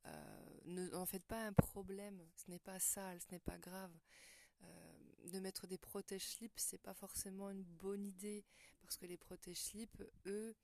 euh, 0.06 0.60
ne 0.64 1.04
faites 1.04 1.24
pas 1.24 1.46
un 1.46 1.52
problème. 1.52 2.22
Ce 2.36 2.50
n'est 2.50 2.58
pas 2.58 2.78
sale, 2.78 3.20
ce 3.20 3.26
n'est 3.32 3.40
pas 3.40 3.58
grave 3.58 3.92
de 5.30 5.40
mettre 5.40 5.66
des 5.66 5.78
protège-slips, 5.78 6.58
c'est 6.58 6.82
pas 6.82 6.94
forcément 6.94 7.50
une 7.50 7.64
bonne 7.64 8.04
idée 8.04 8.44
parce 8.80 8.96
que 8.96 9.06
les 9.06 9.16
protège-slips, 9.16 10.02
eux, 10.26 10.54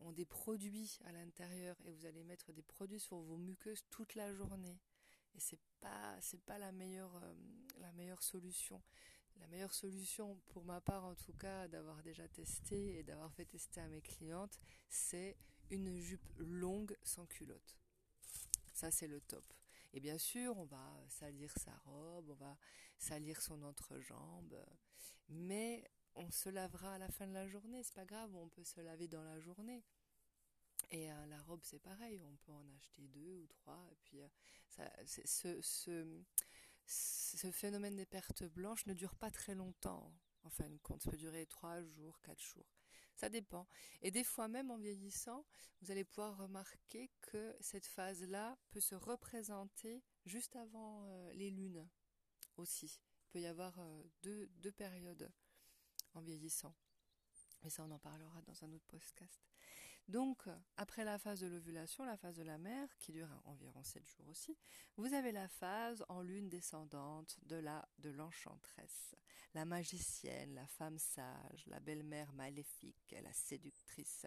ont 0.00 0.12
des 0.12 0.24
produits 0.24 0.98
à 1.04 1.12
l'intérieur 1.12 1.76
et 1.84 1.90
vous 1.90 2.06
allez 2.06 2.24
mettre 2.24 2.52
des 2.52 2.62
produits 2.62 3.00
sur 3.00 3.16
vos 3.16 3.36
muqueuses 3.36 3.84
toute 3.90 4.14
la 4.14 4.32
journée 4.34 4.78
et 5.34 5.40
c'est 5.40 5.60
pas 5.80 6.16
c'est 6.20 6.40
pas 6.40 6.58
la 6.58 6.72
meilleure 6.72 7.16
euh, 7.22 7.34
la 7.80 7.92
meilleure 7.92 8.22
solution. 8.22 8.82
La 9.40 9.48
meilleure 9.48 9.74
solution 9.74 10.40
pour 10.46 10.64
ma 10.64 10.80
part 10.80 11.04
en 11.04 11.16
tout 11.16 11.32
cas 11.32 11.66
d'avoir 11.66 12.02
déjà 12.02 12.28
testé 12.28 12.98
et 12.98 13.02
d'avoir 13.02 13.32
fait 13.32 13.44
tester 13.44 13.80
à 13.80 13.88
mes 13.88 14.00
clientes, 14.00 14.60
c'est 14.88 15.36
une 15.70 15.98
jupe 15.98 16.32
longue 16.38 16.96
sans 17.02 17.26
culotte. 17.26 17.76
Ça 18.72 18.90
c'est 18.90 19.08
le 19.08 19.20
top. 19.20 19.44
Et 19.92 20.00
bien 20.00 20.18
sûr, 20.18 20.56
on 20.58 20.64
va 20.64 21.04
salir 21.08 21.52
sa 21.56 21.72
robe, 21.84 22.28
on 22.30 22.34
va 22.34 22.56
salir 23.04 23.40
son 23.42 23.62
entrejambe, 23.62 24.56
mais 25.28 25.84
on 26.14 26.30
se 26.30 26.48
lavera 26.48 26.94
à 26.94 26.98
la 26.98 27.08
fin 27.08 27.26
de 27.26 27.34
la 27.34 27.46
journée, 27.46 27.82
c'est 27.82 27.94
pas 27.94 28.06
grave, 28.06 28.34
on 28.34 28.48
peut 28.48 28.64
se 28.64 28.80
laver 28.80 29.08
dans 29.08 29.22
la 29.22 29.40
journée. 29.40 29.84
Et 30.90 31.10
euh, 31.10 31.26
la 31.26 31.40
robe, 31.42 31.60
c'est 31.62 31.80
pareil, 31.80 32.20
on 32.24 32.36
peut 32.36 32.52
en 32.52 32.66
acheter 32.76 33.06
deux 33.08 33.36
ou 33.36 33.46
trois. 33.46 33.86
Et 33.90 33.96
puis, 34.04 34.22
euh, 34.22 34.28
ce, 36.86 37.50
phénomène 37.50 37.96
des 37.96 38.06
pertes 38.06 38.44
blanches 38.44 38.86
ne 38.86 38.94
dure 38.94 39.16
pas 39.16 39.30
très 39.30 39.54
longtemps. 39.54 40.12
En 40.42 40.50
fin 40.50 40.68
de 40.68 40.78
compte, 40.78 41.02
ça 41.02 41.10
peut 41.10 41.16
durer 41.16 41.46
trois 41.46 41.82
jours, 41.82 42.20
quatre 42.20 42.42
jours. 42.42 42.66
Ça 43.16 43.28
dépend. 43.28 43.66
Et 44.02 44.10
des 44.10 44.24
fois 44.24 44.48
même 44.48 44.70
en 44.70 44.76
vieillissant, 44.76 45.46
vous 45.80 45.90
allez 45.90 46.04
pouvoir 46.04 46.36
remarquer 46.36 47.10
que 47.20 47.56
cette 47.60 47.86
phase-là 47.86 48.58
peut 48.70 48.80
se 48.80 48.94
représenter 48.94 50.02
juste 50.26 50.56
avant 50.56 51.06
euh, 51.06 51.32
les 51.32 51.50
lunes 51.50 51.88
aussi. 52.58 53.00
Il 53.26 53.30
peut 53.30 53.40
y 53.40 53.46
avoir 53.46 53.78
euh, 53.78 54.02
deux, 54.22 54.48
deux 54.56 54.72
périodes 54.72 55.30
en 56.14 56.20
vieillissant. 56.20 56.74
Mais 57.62 57.70
ça, 57.70 57.84
on 57.84 57.90
en 57.90 57.98
parlera 57.98 58.42
dans 58.42 58.64
un 58.64 58.72
autre 58.72 58.86
podcast. 58.86 59.40
Donc, 60.08 60.42
après 60.76 61.02
la 61.02 61.18
phase 61.18 61.40
de 61.40 61.46
l'ovulation, 61.46 62.04
la 62.04 62.18
phase 62.18 62.36
de 62.36 62.42
la 62.42 62.58
mère, 62.58 62.88
qui 62.98 63.12
dure 63.12 63.28
environ 63.44 63.82
7 63.82 64.06
jours 64.06 64.28
aussi, 64.28 64.58
vous 64.96 65.14
avez 65.14 65.32
la 65.32 65.48
phase 65.48 66.04
en 66.10 66.20
lune 66.20 66.50
descendante 66.50 67.38
de 67.44 67.56
la 67.56 67.88
de 68.00 68.10
l'enchanteresse, 68.10 69.14
la 69.54 69.64
magicienne, 69.64 70.54
la 70.54 70.66
femme 70.66 70.98
sage, 70.98 71.64
la 71.68 71.80
belle-mère 71.80 72.34
maléfique, 72.34 73.16
la 73.22 73.32
séductrice. 73.32 74.26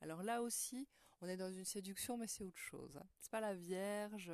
Alors 0.00 0.22
là 0.22 0.40
aussi, 0.40 0.88
on 1.20 1.28
est 1.28 1.36
dans 1.36 1.52
une 1.52 1.64
séduction, 1.66 2.16
mais 2.16 2.26
c'est 2.26 2.44
autre 2.44 2.56
chose. 2.56 2.96
Hein. 2.96 3.06
C'est 3.20 3.30
pas 3.30 3.40
la 3.40 3.54
Vierge, 3.54 4.32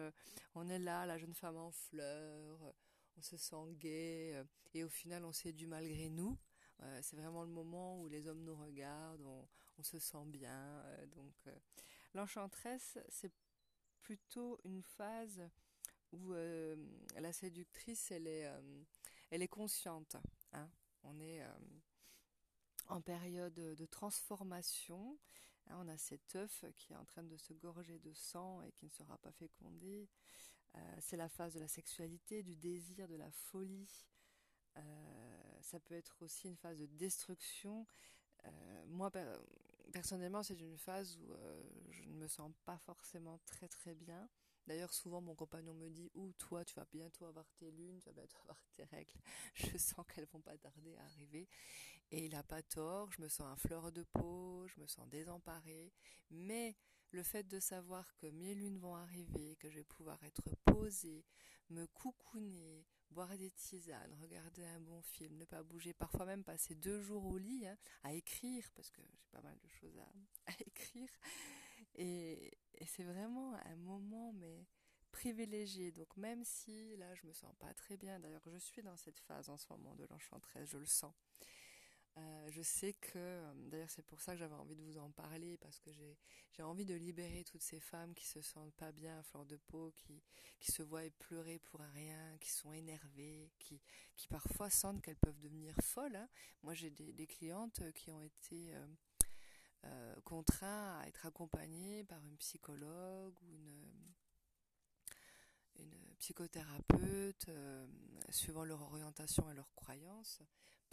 on 0.54 0.68
est 0.68 0.78
là, 0.78 1.06
la 1.06 1.18
jeune 1.18 1.34
femme 1.34 1.56
en 1.56 1.72
fleurs, 1.72 2.72
on 3.16 3.22
se 3.22 3.36
sent 3.36 3.74
gai, 3.78 4.42
et 4.72 4.84
au 4.84 4.88
final 4.88 5.24
on 5.24 5.32
séduit 5.32 5.66
malgré 5.66 6.08
nous. 6.08 6.38
Euh, 6.82 7.00
c'est 7.02 7.16
vraiment 7.16 7.42
le 7.42 7.50
moment 7.50 8.00
où 8.00 8.08
les 8.08 8.26
hommes 8.26 8.42
nous 8.42 8.56
regardent, 8.56 9.26
on, 9.78 9.82
se 9.82 9.98
sent 9.98 10.24
bien. 10.26 10.82
Euh, 10.84 11.06
donc, 11.06 11.34
euh, 11.46 11.56
l'enchanteresse, 12.14 12.98
c'est 13.08 13.32
plutôt 14.02 14.60
une 14.64 14.82
phase 14.82 15.42
où 16.12 16.32
euh, 16.32 16.76
la 17.16 17.32
séductrice, 17.32 18.10
elle 18.10 18.26
est, 18.26 18.48
elle 19.30 19.42
est 19.42 19.48
consciente. 19.48 20.16
Hein. 20.52 20.68
On 21.02 21.18
est 21.20 21.42
en 22.88 23.00
période 23.00 23.54
de 23.54 23.86
transformation. 23.86 25.18
Hein, 25.66 25.76
on 25.80 25.88
a 25.88 25.96
cet 25.96 26.36
œuf 26.36 26.64
qui 26.76 26.92
est 26.92 26.96
en 26.96 27.04
train 27.04 27.24
de 27.24 27.36
se 27.36 27.52
gorger 27.54 27.98
de 27.98 28.12
sang 28.12 28.62
et 28.62 28.72
qui 28.72 28.84
ne 28.84 28.90
sera 28.90 29.18
pas 29.18 29.32
fécondé. 29.32 30.08
Euh, 30.76 30.96
c'est 31.00 31.16
la 31.16 31.28
phase 31.28 31.54
de 31.54 31.60
la 31.60 31.68
sexualité, 31.68 32.42
du 32.42 32.56
désir, 32.56 33.08
de 33.08 33.16
la 33.16 33.30
folie. 33.30 34.06
Euh, 34.76 34.82
ça 35.62 35.78
peut 35.80 35.94
être 35.94 36.16
aussi 36.22 36.48
une 36.48 36.56
phase 36.56 36.78
de 36.78 36.86
destruction. 36.86 37.86
Euh, 38.44 38.84
moi, 38.86 39.10
personnellement, 39.92 40.42
c'est 40.42 40.60
une 40.60 40.78
phase 40.78 41.18
où 41.18 41.32
je 41.90 42.02
ne 42.04 42.14
me 42.14 42.26
sens 42.26 42.52
pas 42.64 42.78
forcément 42.78 43.38
très 43.46 43.68
très 43.68 43.94
bien. 43.94 44.28
D'ailleurs, 44.66 44.94
souvent, 44.94 45.20
mon 45.20 45.34
compagnon 45.34 45.74
me 45.74 45.88
dit 45.90 46.10
Ou 46.14 46.32
toi, 46.32 46.64
tu 46.64 46.74
vas 46.74 46.86
bientôt 46.90 47.26
avoir 47.26 47.50
tes 47.52 47.70
lunes, 47.70 47.98
tu 48.00 48.06
vas 48.06 48.14
bientôt 48.14 48.38
avoir 48.40 48.60
tes 48.72 48.84
règles. 48.84 49.12
Je 49.54 49.76
sens 49.76 50.06
qu'elles 50.06 50.26
vont 50.26 50.40
pas 50.40 50.56
tarder 50.56 50.96
à 50.96 51.04
arriver. 51.04 51.48
Et 52.10 52.26
il 52.26 52.32
n'a 52.32 52.42
pas 52.42 52.62
tort, 52.62 53.10
je 53.10 53.20
me 53.22 53.28
sens 53.28 53.52
à 53.52 53.56
fleur 53.56 53.90
de 53.90 54.02
peau, 54.02 54.66
je 54.68 54.78
me 54.80 54.86
sens 54.86 55.08
désemparée. 55.08 55.92
Mais 56.30 56.76
le 57.14 57.22
fait 57.22 57.44
de 57.44 57.60
savoir 57.60 58.14
que 58.16 58.26
mes 58.26 58.54
lunes 58.54 58.78
vont 58.78 58.96
arriver, 58.96 59.56
que 59.56 59.70
je 59.70 59.76
vais 59.76 59.84
pouvoir 59.84 60.22
être 60.24 60.42
posée, 60.64 61.24
me 61.70 61.86
coucouner, 61.86 62.84
boire 63.10 63.36
des 63.38 63.52
tisanes, 63.52 64.14
regarder 64.20 64.64
un 64.64 64.80
bon 64.80 65.00
film, 65.02 65.36
ne 65.36 65.44
pas 65.44 65.62
bouger, 65.62 65.92
parfois 65.92 66.26
même 66.26 66.42
passer 66.42 66.74
deux 66.74 67.00
jours 67.00 67.24
au 67.24 67.38
lit 67.38 67.66
hein, 67.66 67.78
à 68.02 68.12
écrire, 68.12 68.68
parce 68.74 68.90
que 68.90 69.00
j'ai 69.02 69.28
pas 69.30 69.42
mal 69.42 69.56
de 69.60 69.68
choses 69.68 69.96
à, 69.98 70.52
écrire. 70.66 71.08
Et, 71.94 72.58
c'est 72.86 73.04
vraiment 73.04 73.54
un 73.54 73.76
moment, 73.76 74.32
mais 74.32 74.66
privilégié. 75.10 75.92
Donc 75.92 76.16
même 76.16 76.44
si 76.44 76.96
là 76.96 77.14
je 77.14 77.26
me 77.26 77.32
sens 77.32 77.54
pas 77.60 77.72
très 77.74 77.96
bien, 77.96 78.18
d'ailleurs 78.18 78.42
je 78.46 78.58
suis 78.58 78.82
dans 78.82 78.96
cette 78.96 79.20
phase 79.20 79.48
en 79.48 79.56
ce 79.56 79.66
moment 79.70 79.94
de 79.94 80.04
l'enchantresse, 80.10 80.68
je 80.68 80.78
le 80.78 80.86
sens. 80.86 81.14
Euh, 82.16 82.50
je 82.50 82.62
sais 82.62 82.92
que, 82.92 83.18
euh, 83.18 83.52
d'ailleurs 83.56 83.90
c'est 83.90 84.06
pour 84.06 84.20
ça 84.20 84.32
que 84.32 84.38
j'avais 84.38 84.54
envie 84.54 84.76
de 84.76 84.82
vous 84.82 84.98
en 84.98 85.10
parler, 85.10 85.56
parce 85.58 85.80
que 85.80 85.90
j'ai 86.52 86.62
envie 86.62 86.84
de 86.84 86.94
libérer 86.94 87.42
toutes 87.42 87.62
ces 87.62 87.80
femmes 87.80 88.14
qui 88.14 88.26
se 88.26 88.40
sentent 88.40 88.74
pas 88.74 88.92
bien 88.92 89.18
à 89.18 89.22
fleur 89.24 89.44
de 89.46 89.56
peau, 89.56 89.92
qui, 89.96 90.22
qui 90.60 90.70
se 90.70 90.82
voient 90.82 91.10
pleurer 91.18 91.58
pour 91.58 91.80
rien, 91.80 92.38
qui 92.38 92.52
sont 92.52 92.72
énervées, 92.72 93.50
qui, 93.58 93.80
qui 94.16 94.28
parfois 94.28 94.70
sentent 94.70 95.02
qu'elles 95.02 95.16
peuvent 95.16 95.40
devenir 95.40 95.74
folles. 95.82 96.14
Hein. 96.14 96.28
Moi 96.62 96.74
j'ai 96.74 96.90
des, 96.90 97.26
clientes 97.26 97.82
qui 97.94 98.12
ont 98.12 98.22
été 98.22 98.74
euh, 99.84 100.20
contraintes 100.22 101.02
à 101.02 101.08
être 101.08 101.26
accompagnées 101.26 102.04
par 102.04 102.24
une 102.24 102.36
psychologue 102.36 103.36
ou 103.42 103.90
une 105.76 106.14
psychothérapeute, 106.18 107.50
suivant 108.30 108.64
leur 108.64 108.80
orientation 108.82 109.50
et 109.50 109.54
leurs 109.54 109.74
croyances, 109.74 110.42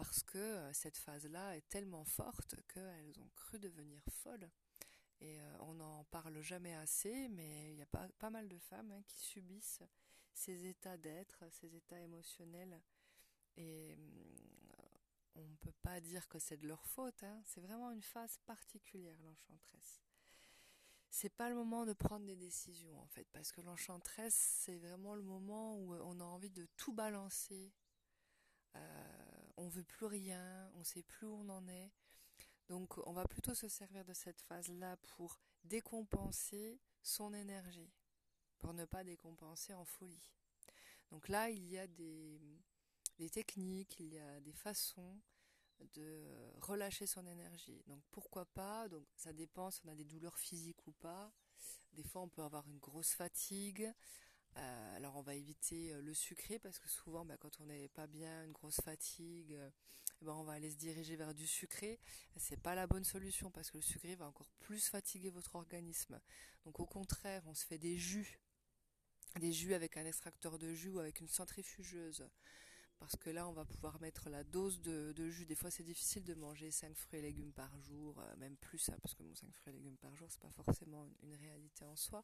parce 0.01 0.23
que 0.23 0.37
euh, 0.37 0.73
cette 0.73 0.97
phase-là 0.97 1.55
est 1.55 1.69
tellement 1.69 2.03
forte 2.03 2.55
qu'elles 2.73 3.19
ont 3.19 3.29
cru 3.35 3.59
devenir 3.59 4.01
folles. 4.09 4.49
Et 5.19 5.39
euh, 5.39 5.57
on 5.59 5.75
n'en 5.75 6.03
parle 6.05 6.41
jamais 6.41 6.73
assez, 6.73 7.29
mais 7.29 7.71
il 7.71 7.77
y 7.77 7.83
a 7.83 7.85
pas, 7.85 8.29
mal 8.31 8.49
de 8.49 8.57
femmes 8.57 8.91
hein, 8.91 9.03
qui 9.07 9.19
subissent 9.19 9.83
ces 10.33 10.65
états 10.65 10.97
d'être, 10.97 11.43
ces 11.51 11.75
états 11.75 11.99
émotionnels. 11.99 12.81
Et 13.57 13.95
on 15.35 15.47
ne 15.47 15.55
peut 15.57 15.73
pas 15.83 16.01
dire 16.01 16.27
que 16.27 16.39
c'est 16.39 16.57
de 16.57 16.67
leur 16.67 16.83
faute, 16.83 17.23
hein. 17.23 17.41
c'est 17.45 17.61
vraiment 17.61 17.91
une 17.91 18.01
phase 18.01 18.39
particulière, 18.45 19.21
l'enchantresse 19.21 20.01
c'est 21.13 21.29
pas 21.29 21.49
le 21.49 21.55
moment 21.55 21.85
de 21.85 21.91
prendre 21.91 22.25
des 22.25 22.37
décisions 22.37 22.97
en 22.97 23.07
fait, 23.07 23.27
parce 23.33 23.51
que 23.51 23.59
l'enchantresse, 23.59 24.33
c'est 24.33 24.77
vraiment 24.77 25.13
le 25.13 25.21
moment 25.21 25.75
où 25.75 25.93
on 25.93 26.19
a 26.21 26.23
envie 26.23 26.49
de 26.49 26.65
tout 26.77 26.93
balancer 26.93 27.73
euh, 28.75 29.10
on 29.61 29.67
veut 29.67 29.83
plus 29.83 30.07
rien, 30.07 30.71
on 30.75 30.83
sait 30.83 31.03
plus 31.03 31.27
où 31.27 31.33
on 31.33 31.49
en 31.49 31.67
est. 31.67 31.91
Donc 32.67 32.97
on 33.07 33.13
va 33.13 33.25
plutôt 33.25 33.53
se 33.53 33.67
servir 33.67 34.03
de 34.05 34.13
cette 34.13 34.41
phase-là 34.41 34.97
pour 35.15 35.39
décompenser 35.63 36.79
son 37.03 37.33
énergie, 37.33 37.93
pour 38.59 38.73
ne 38.73 38.85
pas 38.85 39.03
décompenser 39.03 39.73
en 39.73 39.85
folie. 39.85 40.31
Donc 41.11 41.27
là, 41.27 41.49
il 41.49 41.67
y 41.67 41.77
a 41.77 41.87
des, 41.87 42.39
techniques, 43.31 43.99
il 43.99 44.13
y 44.13 44.19
a 44.19 44.39
des 44.39 44.53
façons 44.53 45.19
de 45.93 46.25
relâcher 46.61 47.05
son 47.05 47.25
énergie. 47.27 47.83
Donc 47.87 48.01
pourquoi 48.09 48.45
pas? 48.45 48.87
Donc 48.87 49.05
ça 49.15 49.31
dépend 49.31 49.69
si 49.69 49.81
on 49.85 49.89
a 49.89 49.95
des 49.95 50.05
douleurs 50.05 50.37
physiques 50.37 50.87
ou 50.87 50.91
pas. 50.93 51.31
Des 51.91 52.03
fois 52.03 52.21
on 52.21 52.29
peut 52.29 52.43
avoir 52.43 52.67
une 52.67 52.79
grosse 52.79 53.13
fatigue. 53.13 53.93
Euh, 54.57 54.95
alors 54.97 55.15
on 55.15 55.21
va 55.21 55.33
éviter 55.33 55.93
euh, 55.93 56.01
le 56.01 56.13
sucré 56.13 56.59
parce 56.59 56.77
que 56.77 56.89
souvent 56.89 57.23
bah, 57.23 57.37
quand 57.39 57.59
on 57.61 57.65
n'est 57.65 57.87
pas 57.87 58.07
bien, 58.07 58.43
une 58.43 58.51
grosse 58.51 58.81
fatigue, 58.81 59.53
euh, 59.53 59.69
eh 60.21 60.25
ben, 60.25 60.33
on 60.33 60.43
va 60.43 60.53
aller 60.53 60.69
se 60.69 60.77
diriger 60.77 61.15
vers 61.15 61.33
du 61.33 61.47
sucré. 61.47 61.99
C'est 62.35 62.59
pas 62.59 62.75
la 62.75 62.87
bonne 62.87 63.03
solution 63.03 63.49
parce 63.49 63.71
que 63.71 63.77
le 63.77 63.83
sucré 63.83 64.15
va 64.15 64.27
encore 64.27 64.49
plus 64.59 64.89
fatiguer 64.89 65.29
votre 65.29 65.55
organisme. 65.55 66.19
Donc 66.65 66.79
au 66.79 66.85
contraire, 66.85 67.43
on 67.47 67.53
se 67.53 67.65
fait 67.65 67.77
des 67.77 67.97
jus, 67.97 68.39
des 69.39 69.53
jus 69.53 69.73
avec 69.73 69.97
un 69.97 70.05
extracteur 70.05 70.59
de 70.59 70.73
jus 70.73 70.89
ou 70.89 70.99
avec 70.99 71.21
une 71.21 71.29
centrifugeuse 71.29 72.27
parce 73.01 73.15
que 73.15 73.31
là 73.31 73.47
on 73.47 73.51
va 73.51 73.65
pouvoir 73.65 73.99
mettre 73.99 74.29
la 74.29 74.43
dose 74.43 74.79
de, 74.79 75.29
jus. 75.31 75.47
Des 75.47 75.55
fois 75.55 75.71
c'est 75.71 75.81
difficile 75.83 76.23
de 76.23 76.35
manger 76.35 76.69
5 76.69 76.95
fruits 76.95 77.17
et 77.17 77.23
légumes 77.23 77.51
par 77.51 77.75
jour, 77.79 78.19
euh, 78.19 78.35
même 78.37 78.55
plus, 78.57 78.89
hein, 78.89 78.97
parce 79.01 79.15
que 79.15 79.23
mon 79.23 79.33
5 79.33 79.51
fruits 79.55 79.73
et 79.73 79.77
légumes 79.77 79.97
par 79.97 80.15
jour 80.15 80.27
c'est 80.29 80.39
pas 80.39 80.51
forcément 80.51 81.09
une, 81.23 81.33
réalité 81.33 81.83
en 81.83 81.95
soi. 81.95 82.23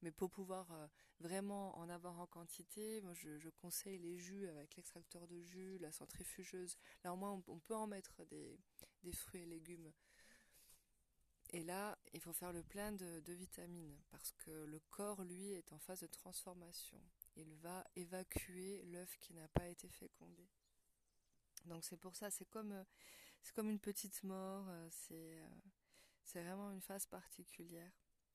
Mais 0.00 0.12
pour 0.12 0.30
pouvoir 0.30 0.70
euh, 0.70 0.86
vraiment 1.18 1.76
en 1.76 1.88
avoir 1.88 2.20
en 2.20 2.26
quantité, 2.28 3.00
moi 3.00 3.14
je, 3.14 3.48
conseille 3.48 3.98
les 3.98 4.16
jus 4.16 4.46
avec 4.48 4.76
l'extracteur 4.76 5.26
de 5.26 5.40
jus, 5.40 5.78
la 5.78 5.90
centrifugeuse. 5.90 6.78
Là 7.02 7.12
au 7.12 7.16
moins 7.16 7.42
on, 7.48 7.58
peut 7.58 7.74
en 7.74 7.88
mettre 7.88 8.24
des, 8.26 8.60
fruits 9.12 9.42
et 9.42 9.46
légumes. 9.46 9.90
Et 11.52 11.62
là, 11.62 11.98
il 12.12 12.20
faut 12.20 12.32
faire 12.32 12.52
le 12.52 12.62
plein 12.62 12.92
de 12.92 13.32
vitamines 13.32 13.98
parce 14.10 14.32
que 14.32 14.50
le 14.64 14.80
corps, 14.90 15.22
lui, 15.24 15.52
est 15.52 15.72
en 15.72 15.78
phase 15.78 16.00
de 16.00 16.06
transformation 16.06 17.00
il 17.36 17.54
va 17.56 17.84
évacuer 17.96 18.82
l'œuf 18.84 19.16
qui 19.20 19.34
n'a 19.34 19.48
pas 19.48 19.68
été 19.68 19.88
fécondé. 19.88 20.48
Donc 21.66 21.84
c'est 21.84 21.96
pour 21.96 22.16
ça, 22.16 22.30
c'est 22.30 22.44
comme, 22.46 22.72
euh, 22.72 22.84
c'est 23.42 23.54
comme 23.54 23.70
une 23.70 23.78
petite 23.78 24.22
mort, 24.24 24.66
euh, 24.68 24.88
c'est, 24.90 25.38
euh, 25.40 25.48
c'est 26.24 26.42
vraiment 26.42 26.70
une 26.72 26.80
phase 26.80 27.06
particulière 27.06 27.92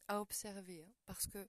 à 0.08 0.22
observer, 0.22 0.84
hein, 0.84 0.94
parce 1.06 1.28
que 1.28 1.48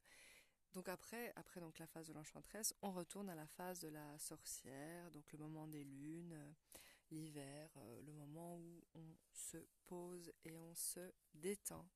donc 0.72 0.88
après, 0.88 1.32
après 1.36 1.60
donc 1.60 1.78
la 1.78 1.86
phase 1.86 2.08
de 2.08 2.12
l'enchantresse, 2.12 2.74
on 2.82 2.90
retourne 2.92 3.30
à 3.30 3.34
la 3.34 3.46
phase 3.46 3.80
de 3.80 3.88
la 3.88 4.18
sorcière, 4.18 5.10
donc 5.12 5.30
le 5.32 5.38
moment 5.38 5.66
des 5.68 5.84
lunes, 5.84 6.54
l'hiver, 7.10 7.70
le 8.04 8.12
moment 8.12 8.56
où 8.56 8.82
on 8.94 9.16
se 9.32 9.58
pose 9.86 10.32
et 10.44 10.56
on 10.56 10.74
se 10.74 11.12
détend. 11.34 11.86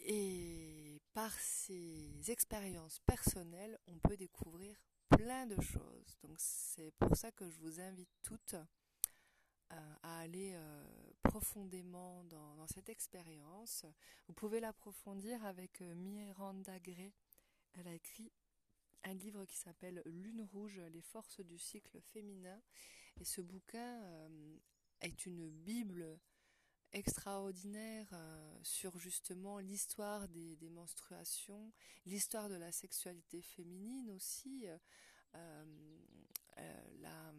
Et 0.00 1.00
par 1.12 1.32
ces 1.32 2.30
expériences 2.30 2.98
personnelles, 3.06 3.78
on 3.86 3.98
peut 3.98 4.16
découvrir 4.16 4.76
plein 5.08 5.46
de 5.46 5.60
choses. 5.60 6.16
Donc 6.22 6.36
c'est 6.38 6.92
pour 6.98 7.16
ça 7.16 7.30
que 7.32 7.48
je 7.48 7.58
vous 7.60 7.80
invite 7.80 8.10
toutes 8.22 8.56
euh, 9.72 9.94
à 10.02 10.20
aller 10.20 10.52
euh, 10.54 10.84
profondément 11.22 12.24
dans, 12.24 12.66
cette 12.66 12.88
expérience. 12.88 13.84
Vous 14.26 14.34
pouvez 14.34 14.60
l'approfondir 14.60 15.44
avec 15.44 15.80
euh, 15.80 15.94
Miranda 15.94 16.78
Gray. 16.80 17.12
Elle 17.74 17.88
a 17.88 17.94
écrit 17.94 18.30
un 19.04 19.14
livre 19.14 19.44
qui 19.44 19.56
s'appelle 19.56 20.02
Lune 20.06 20.42
rouge, 20.52 20.80
les 20.92 21.02
forces 21.02 21.40
du 21.40 21.58
cycle 21.58 22.00
féminin. 22.00 22.60
Et 23.20 23.24
ce 23.24 23.40
bouquin 23.40 24.28
est 25.00 25.26
une 25.26 25.50
bible 25.50 26.18
extraordinaire 26.94 28.08
euh, 28.12 28.58
sur 28.62 28.96
justement 28.98 29.58
l'histoire 29.58 30.28
des, 30.28 30.56
menstruations, 30.70 31.72
l'histoire 32.06 32.48
de 32.48 32.54
la 32.54 32.70
sexualité 32.72 33.42
féminine 33.42 34.10
aussi, 34.12 34.66
euh, 34.68 34.78
euh, 36.58 37.32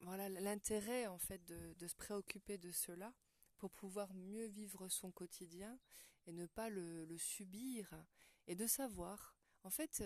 voilà 0.00 0.28
l'intérêt 0.30 1.06
en 1.06 1.18
fait 1.18 1.44
de, 1.44 1.86
se 1.86 1.94
préoccuper 1.94 2.58
de 2.58 2.72
cela 2.72 3.12
pour 3.58 3.70
pouvoir 3.70 4.12
mieux 4.14 4.46
vivre 4.46 4.88
son 4.88 5.12
quotidien 5.12 5.78
et 6.26 6.32
ne 6.32 6.46
pas 6.46 6.70
le 6.70 7.16
subir 7.18 7.94
et 8.46 8.54
de 8.54 8.66
savoir 8.66 9.36
en 9.64 9.70
fait 9.70 10.02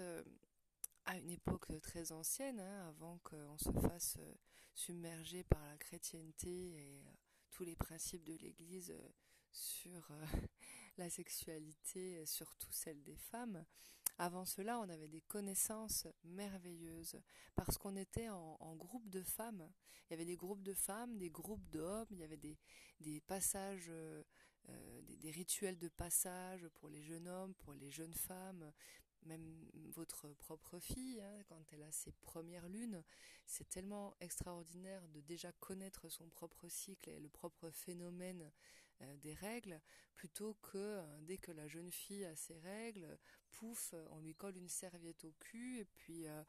à 1.07 1.17
une 1.17 1.31
époque 1.31 1.69
très 1.83 2.13
ancienne, 2.13 2.61
hein, 2.61 2.89
avant 2.89 3.19
qu'on 3.19 3.57
se 3.59 3.71
fasse 3.71 4.17
euh, 4.19 4.35
submerger 4.75 5.45
par 5.45 5.65
la 5.65 5.79
chrétienté 5.79 6.49
et 6.49 7.01
euh, 7.01 7.13
tous 7.53 7.65
les 7.65 7.77
principes 7.77 8.25
de 8.25 8.35
l'Église 8.35 8.91
euh, 8.91 9.09
sur 9.53 10.11
la 10.99 11.09
sexualité, 11.09 12.27
surtout 12.27 12.73
celle 12.73 13.03
des 13.05 13.17
femmes. 13.17 13.65
Avant 14.19 14.45
cela, 14.45 14.81
on 14.81 14.89
avait 14.89 15.09
des 15.09 15.21
connaissances 15.21 16.07
merveilleuses 16.25 17.21
parce 17.55 17.79
qu'on 17.79 17.97
était 17.97 18.29
en, 18.31 18.75
groupe 18.75 19.09
de 19.11 19.23
femmes. 19.23 19.71
Il 20.05 20.13
y 20.13 20.15
avait 20.15 20.25
des 20.25 20.37
groupes 20.37 20.63
de 20.63 20.75
femmes, 20.75 21.19
des 21.19 21.31
groupes 21.31 21.69
d'hommes, 21.69 22.07
il 22.11 22.19
y 22.19 22.25
avait 22.25 22.41
des 23.01 23.21
passages, 23.27 23.93
des, 25.03 25.17
des, 25.17 25.31
rituels 25.31 25.79
de 25.79 25.89
passage 25.89 26.69
pour 26.75 26.89
les 26.89 27.03
jeunes 27.03 27.29
hommes, 27.29 27.55
pour 27.55 27.75
les 27.75 27.91
jeunes 27.91 28.15
femmes, 28.15 28.73
même 29.27 29.69
votre 29.95 30.29
propre 30.35 30.79
fille, 30.79 31.21
hein, 31.21 31.43
quand 31.49 31.73
elle 31.73 31.83
a 31.83 31.93
ses 31.93 32.13
premières 32.13 32.69
lunes, 32.69 33.03
c'est 33.47 33.69
tellement 33.69 34.15
extraordinaire 34.21 35.07
de 35.09 35.21
déjà 35.21 35.53
connaître 35.53 36.09
son 36.09 36.29
propre 36.29 36.69
cycle 36.69 37.11
et 37.11 37.21
le 37.21 37.29
propre 37.29 37.71
phénomène 37.71 38.51
euh, 39.03 39.17
des 39.19 39.35
règles, 39.35 39.81
plutôt 40.15 40.55
que 40.63 40.79
euh, 40.79 41.21
dès 41.23 41.39
que 41.39 41.53
la 41.53 41.69
jeune 41.69 41.91
fille 41.91 42.25
a 42.25 42.35
ses 42.37 42.59
règles, 42.61 43.19
pouf, 43.51 43.95
on 44.11 44.21
lui 44.21 44.35
colle 44.35 44.57
une 44.57 44.69
serviette 44.69 45.25
au 45.25 45.33
cul 45.33 45.81
et 45.81 45.85
puis 45.85 46.27
euh, 46.27 46.43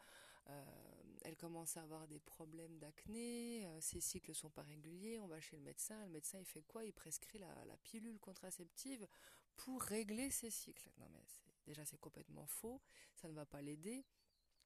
elle 1.23 1.35
commence 1.35 1.77
à 1.77 1.81
avoir 1.81 2.07
des 2.07 2.19
problèmes 2.19 2.77
d'acné, 2.79 3.67
ses 3.81 3.99
cycles 3.99 4.33
sont 4.33 4.49
pas 4.49 4.63
réguliers, 4.63 5.19
on 5.19 5.27
va 5.27 5.39
chez 5.39 5.57
le 5.57 5.63
médecin, 5.63 6.05
le 6.05 6.11
médecin 6.11 6.39
il 6.39 6.45
fait 6.45 6.63
quoi? 6.63 6.85
Il 6.85 6.93
prescrit 6.93 7.37
la, 7.37 7.65
la 7.65 7.77
pilule 7.77 8.19
contraceptive 8.19 9.07
pour 9.55 9.81
régler 9.81 10.29
ses 10.29 10.49
cycles. 10.49 10.89
Non 10.99 11.07
mais 11.11 11.23
déjà 11.65 11.83
c'est 11.85 11.99
complètement 11.99 12.45
faux, 12.45 12.81
ça 13.15 13.27
ne 13.27 13.33
va 13.33 13.45
pas 13.45 13.61
l'aider. 13.61 14.05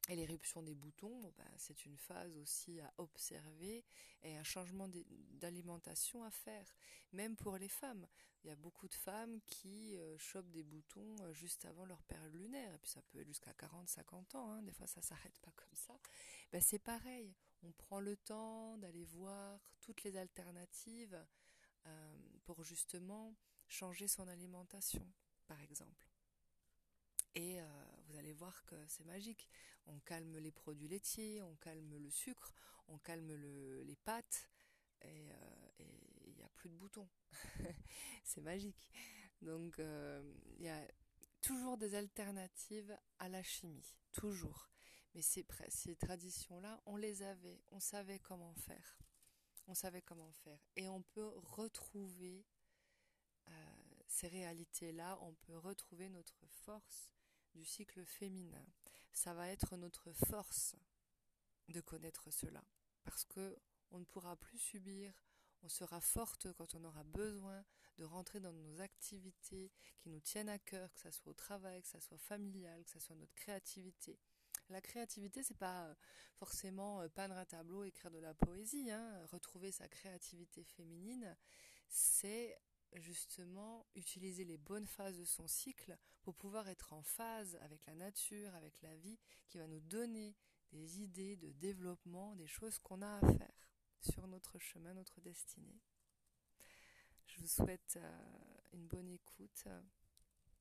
Et 0.10 0.16
l'éruption 0.16 0.64
des 0.64 0.74
boutons, 0.74 1.32
ben, 1.38 1.48
c'est 1.58 1.86
une 1.86 1.98
phase 1.98 2.36
aussi 2.38 2.80
à 2.82 2.92
observer 2.98 3.86
et 4.24 4.36
un 4.36 4.44
changement 4.44 4.90
d'alimentation 5.34 6.24
à 6.24 6.32
faire. 6.32 6.66
Même 7.14 7.36
pour 7.36 7.58
les 7.58 7.68
femmes. 7.68 8.08
Il 8.44 8.48
y 8.48 8.52
a 8.52 8.56
beaucoup 8.56 8.88
de 8.88 8.96
femmes 8.96 9.40
qui 9.46 9.96
euh, 9.98 10.18
chopent 10.18 10.50
des 10.50 10.64
boutons 10.64 11.16
euh, 11.22 11.34
juste 11.34 11.66
avant 11.66 11.86
leur 11.86 12.02
période 12.04 12.34
lunaire. 12.34 12.74
Et 12.74 12.78
puis 12.80 12.90
ça 12.90 13.02
peut 13.04 13.20
être 13.20 13.28
jusqu'à 13.28 13.54
40, 13.54 13.88
50 13.88 14.36
ans. 14.36 14.52
Hein. 14.52 14.64
Des 14.64 14.72
fois 14.72 14.88
ça 14.88 15.02
s'arrête 15.02 15.38
pas 15.40 15.52
comme 15.56 15.76
ça. 15.76 16.00
Ben, 16.52 16.62
c'est 16.62 16.80
pareil. 16.80 17.36
On 17.62 17.72
prend 17.72 18.00
le 18.00 18.18
temps 18.18 18.78
d'aller 18.80 19.06
voir 19.06 19.60
toutes 19.82 20.04
les 20.04 20.18
alternatives 20.18 21.24
euh, 21.86 22.18
pour 22.44 22.64
justement 22.64 23.36
changer 23.68 24.08
son 24.08 24.28
alimentation, 24.28 25.08
par 25.46 25.62
exemple. 25.62 26.08
Et 27.36 27.60
allez 28.22 28.34
voir 28.34 28.64
que 28.66 28.76
c'est 28.88 29.06
magique. 29.06 29.50
On 29.88 30.00
calme 30.00 30.38
les 30.38 30.52
produits 30.52 30.88
laitiers, 30.88 31.42
on 31.42 31.56
calme 31.56 31.98
le 31.98 32.10
sucre, 32.12 32.54
on 32.88 33.00
calme 33.00 33.34
les 33.34 33.96
pâtes, 34.04 34.50
et 35.02 35.32
euh, 35.32 35.70
il 36.26 36.36
n'y 36.36 36.44
a 36.44 36.50
plus 36.50 36.70
de 36.70 36.76
boutons. 36.76 37.10
c'est 38.24 38.42
magique. 38.42 38.92
Donc 39.42 39.80
euh, 39.80 40.22
il 40.58 40.66
y 40.66 40.70
a 40.70 40.88
toujours 41.42 41.78
des 41.78 41.96
alternatives 41.96 42.96
à 43.18 43.28
la 43.28 43.42
chimie, 43.42 43.96
toujours. 44.12 44.70
Mais 45.16 45.24
ces, 45.24 45.44
traditions-là, 45.96 46.80
on 46.86 46.96
les 46.96 47.24
avait, 47.24 47.60
on 47.72 47.80
savait 47.80 48.20
comment 48.20 48.54
faire. 48.54 49.00
On 49.68 49.74
savait 49.74 50.04
comment 50.04 50.32
faire. 50.32 50.60
Et 50.76 50.88
on 50.88 51.02
peut 51.02 51.34
retrouver 51.38 52.46
ces 54.08 54.28
réalités-là, 54.28 55.18
on 55.22 55.34
peut 55.34 55.58
retrouver 55.58 56.08
notre 56.10 56.46
force 56.48 57.12
du 57.54 57.66
cycle 57.66 58.06
féminin. 58.06 58.66
Ça 59.14 59.34
va 59.34 59.50
être 59.50 59.78
notre 59.78 60.12
force 60.14 60.76
de 61.68 61.82
connaître 61.82 62.32
cela, 62.32 62.64
parce 63.04 63.26
que 63.26 63.58
on 63.92 64.00
ne 64.00 64.06
pourra 64.06 64.36
plus 64.36 64.58
subir, 64.58 65.14
on 65.64 65.70
sera 65.70 66.02
forte 66.02 66.52
quand 66.54 66.76
on 66.76 66.84
aura 66.84 67.04
besoin 67.04 67.64
de 67.98 68.04
rentrer 68.04 68.40
dans 68.40 68.54
nos 68.54 68.82
activités 68.82 69.72
qui 70.00 70.10
nous 70.10 70.20
tiennent 70.20 70.50
à 70.50 70.60
cœur, 70.60 70.92
que 70.94 71.00
ce 71.00 71.12
soit 71.12 71.32
au 71.32 71.34
travail, 71.34 71.82
que 71.82 71.88
ce 71.88 72.00
soit 72.00 72.18
familial, 72.18 72.84
que 72.84 72.92
ce 72.92 73.00
soit 73.00 73.16
notre 73.16 73.36
créativité. 73.36 74.18
La 74.70 74.82
créativité, 74.82 75.44
c'est 75.44 75.58
pas 75.58 75.88
euh, 75.88 75.96
forcément 76.36 77.02
euh, 77.02 77.10
peindre 77.10 77.36
un 77.36 77.46
tableau, 77.46 77.84
écrire 77.84 78.12
de 78.12 78.20
la 78.20 78.34
poésie. 78.34 78.90
Hein. 78.90 79.26
Retrouver 79.32 79.72
sa 79.72 79.88
créativité 79.88 80.64
féminine, 80.64 81.36
c'est 81.90 82.58
justement 82.96 83.86
utiliser 83.96 84.44
les 84.44 84.58
bonnes 84.58 84.88
phases 84.88 85.18
de 85.18 85.26
son 85.26 85.48
cycle 85.48 85.98
pour 86.24 86.36
pouvoir 86.36 86.68
être 86.68 86.94
en 86.94 87.02
phase 87.02 87.58
avec 87.62 87.86
la 87.86 87.96
nature, 87.96 88.54
avec 88.56 88.82
la 88.82 88.96
vie, 88.98 89.20
qui 89.48 89.58
va 89.58 89.68
nous 89.68 89.80
donner 89.82 90.36
des 90.72 91.02
idées 91.02 91.36
de 91.36 91.52
développement, 91.52 92.36
des 92.36 92.48
choses 92.48 92.80
qu'on 92.80 93.02
a 93.02 93.18
à 93.18 93.34
faire 93.34 93.70
sur 94.00 94.28
notre 94.28 94.58
chemin, 94.60 94.94
notre 94.94 95.22
destinée. 95.22 95.82
Je 97.26 97.40
vous 97.40 97.48
souhaite 97.48 97.98
euh, 97.98 98.58
une 98.74 98.88
bonne 98.88 99.10
écoute 99.10 99.68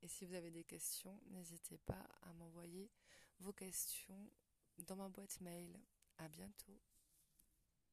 et 0.02 0.08
si 0.08 0.24
vous 0.24 0.34
avez 0.34 0.50
des 0.50 0.64
questions, 0.64 1.20
n'hésitez 1.26 1.78
pas 1.78 2.08
à 2.22 2.32
m'envoyer 2.32 2.90
vos 3.38 3.52
questions 3.52 4.30
dans 4.78 4.96
ma 4.96 5.08
boîte 5.08 5.40
mail. 5.40 5.78
À 6.16 6.28
bientôt. 6.28 6.78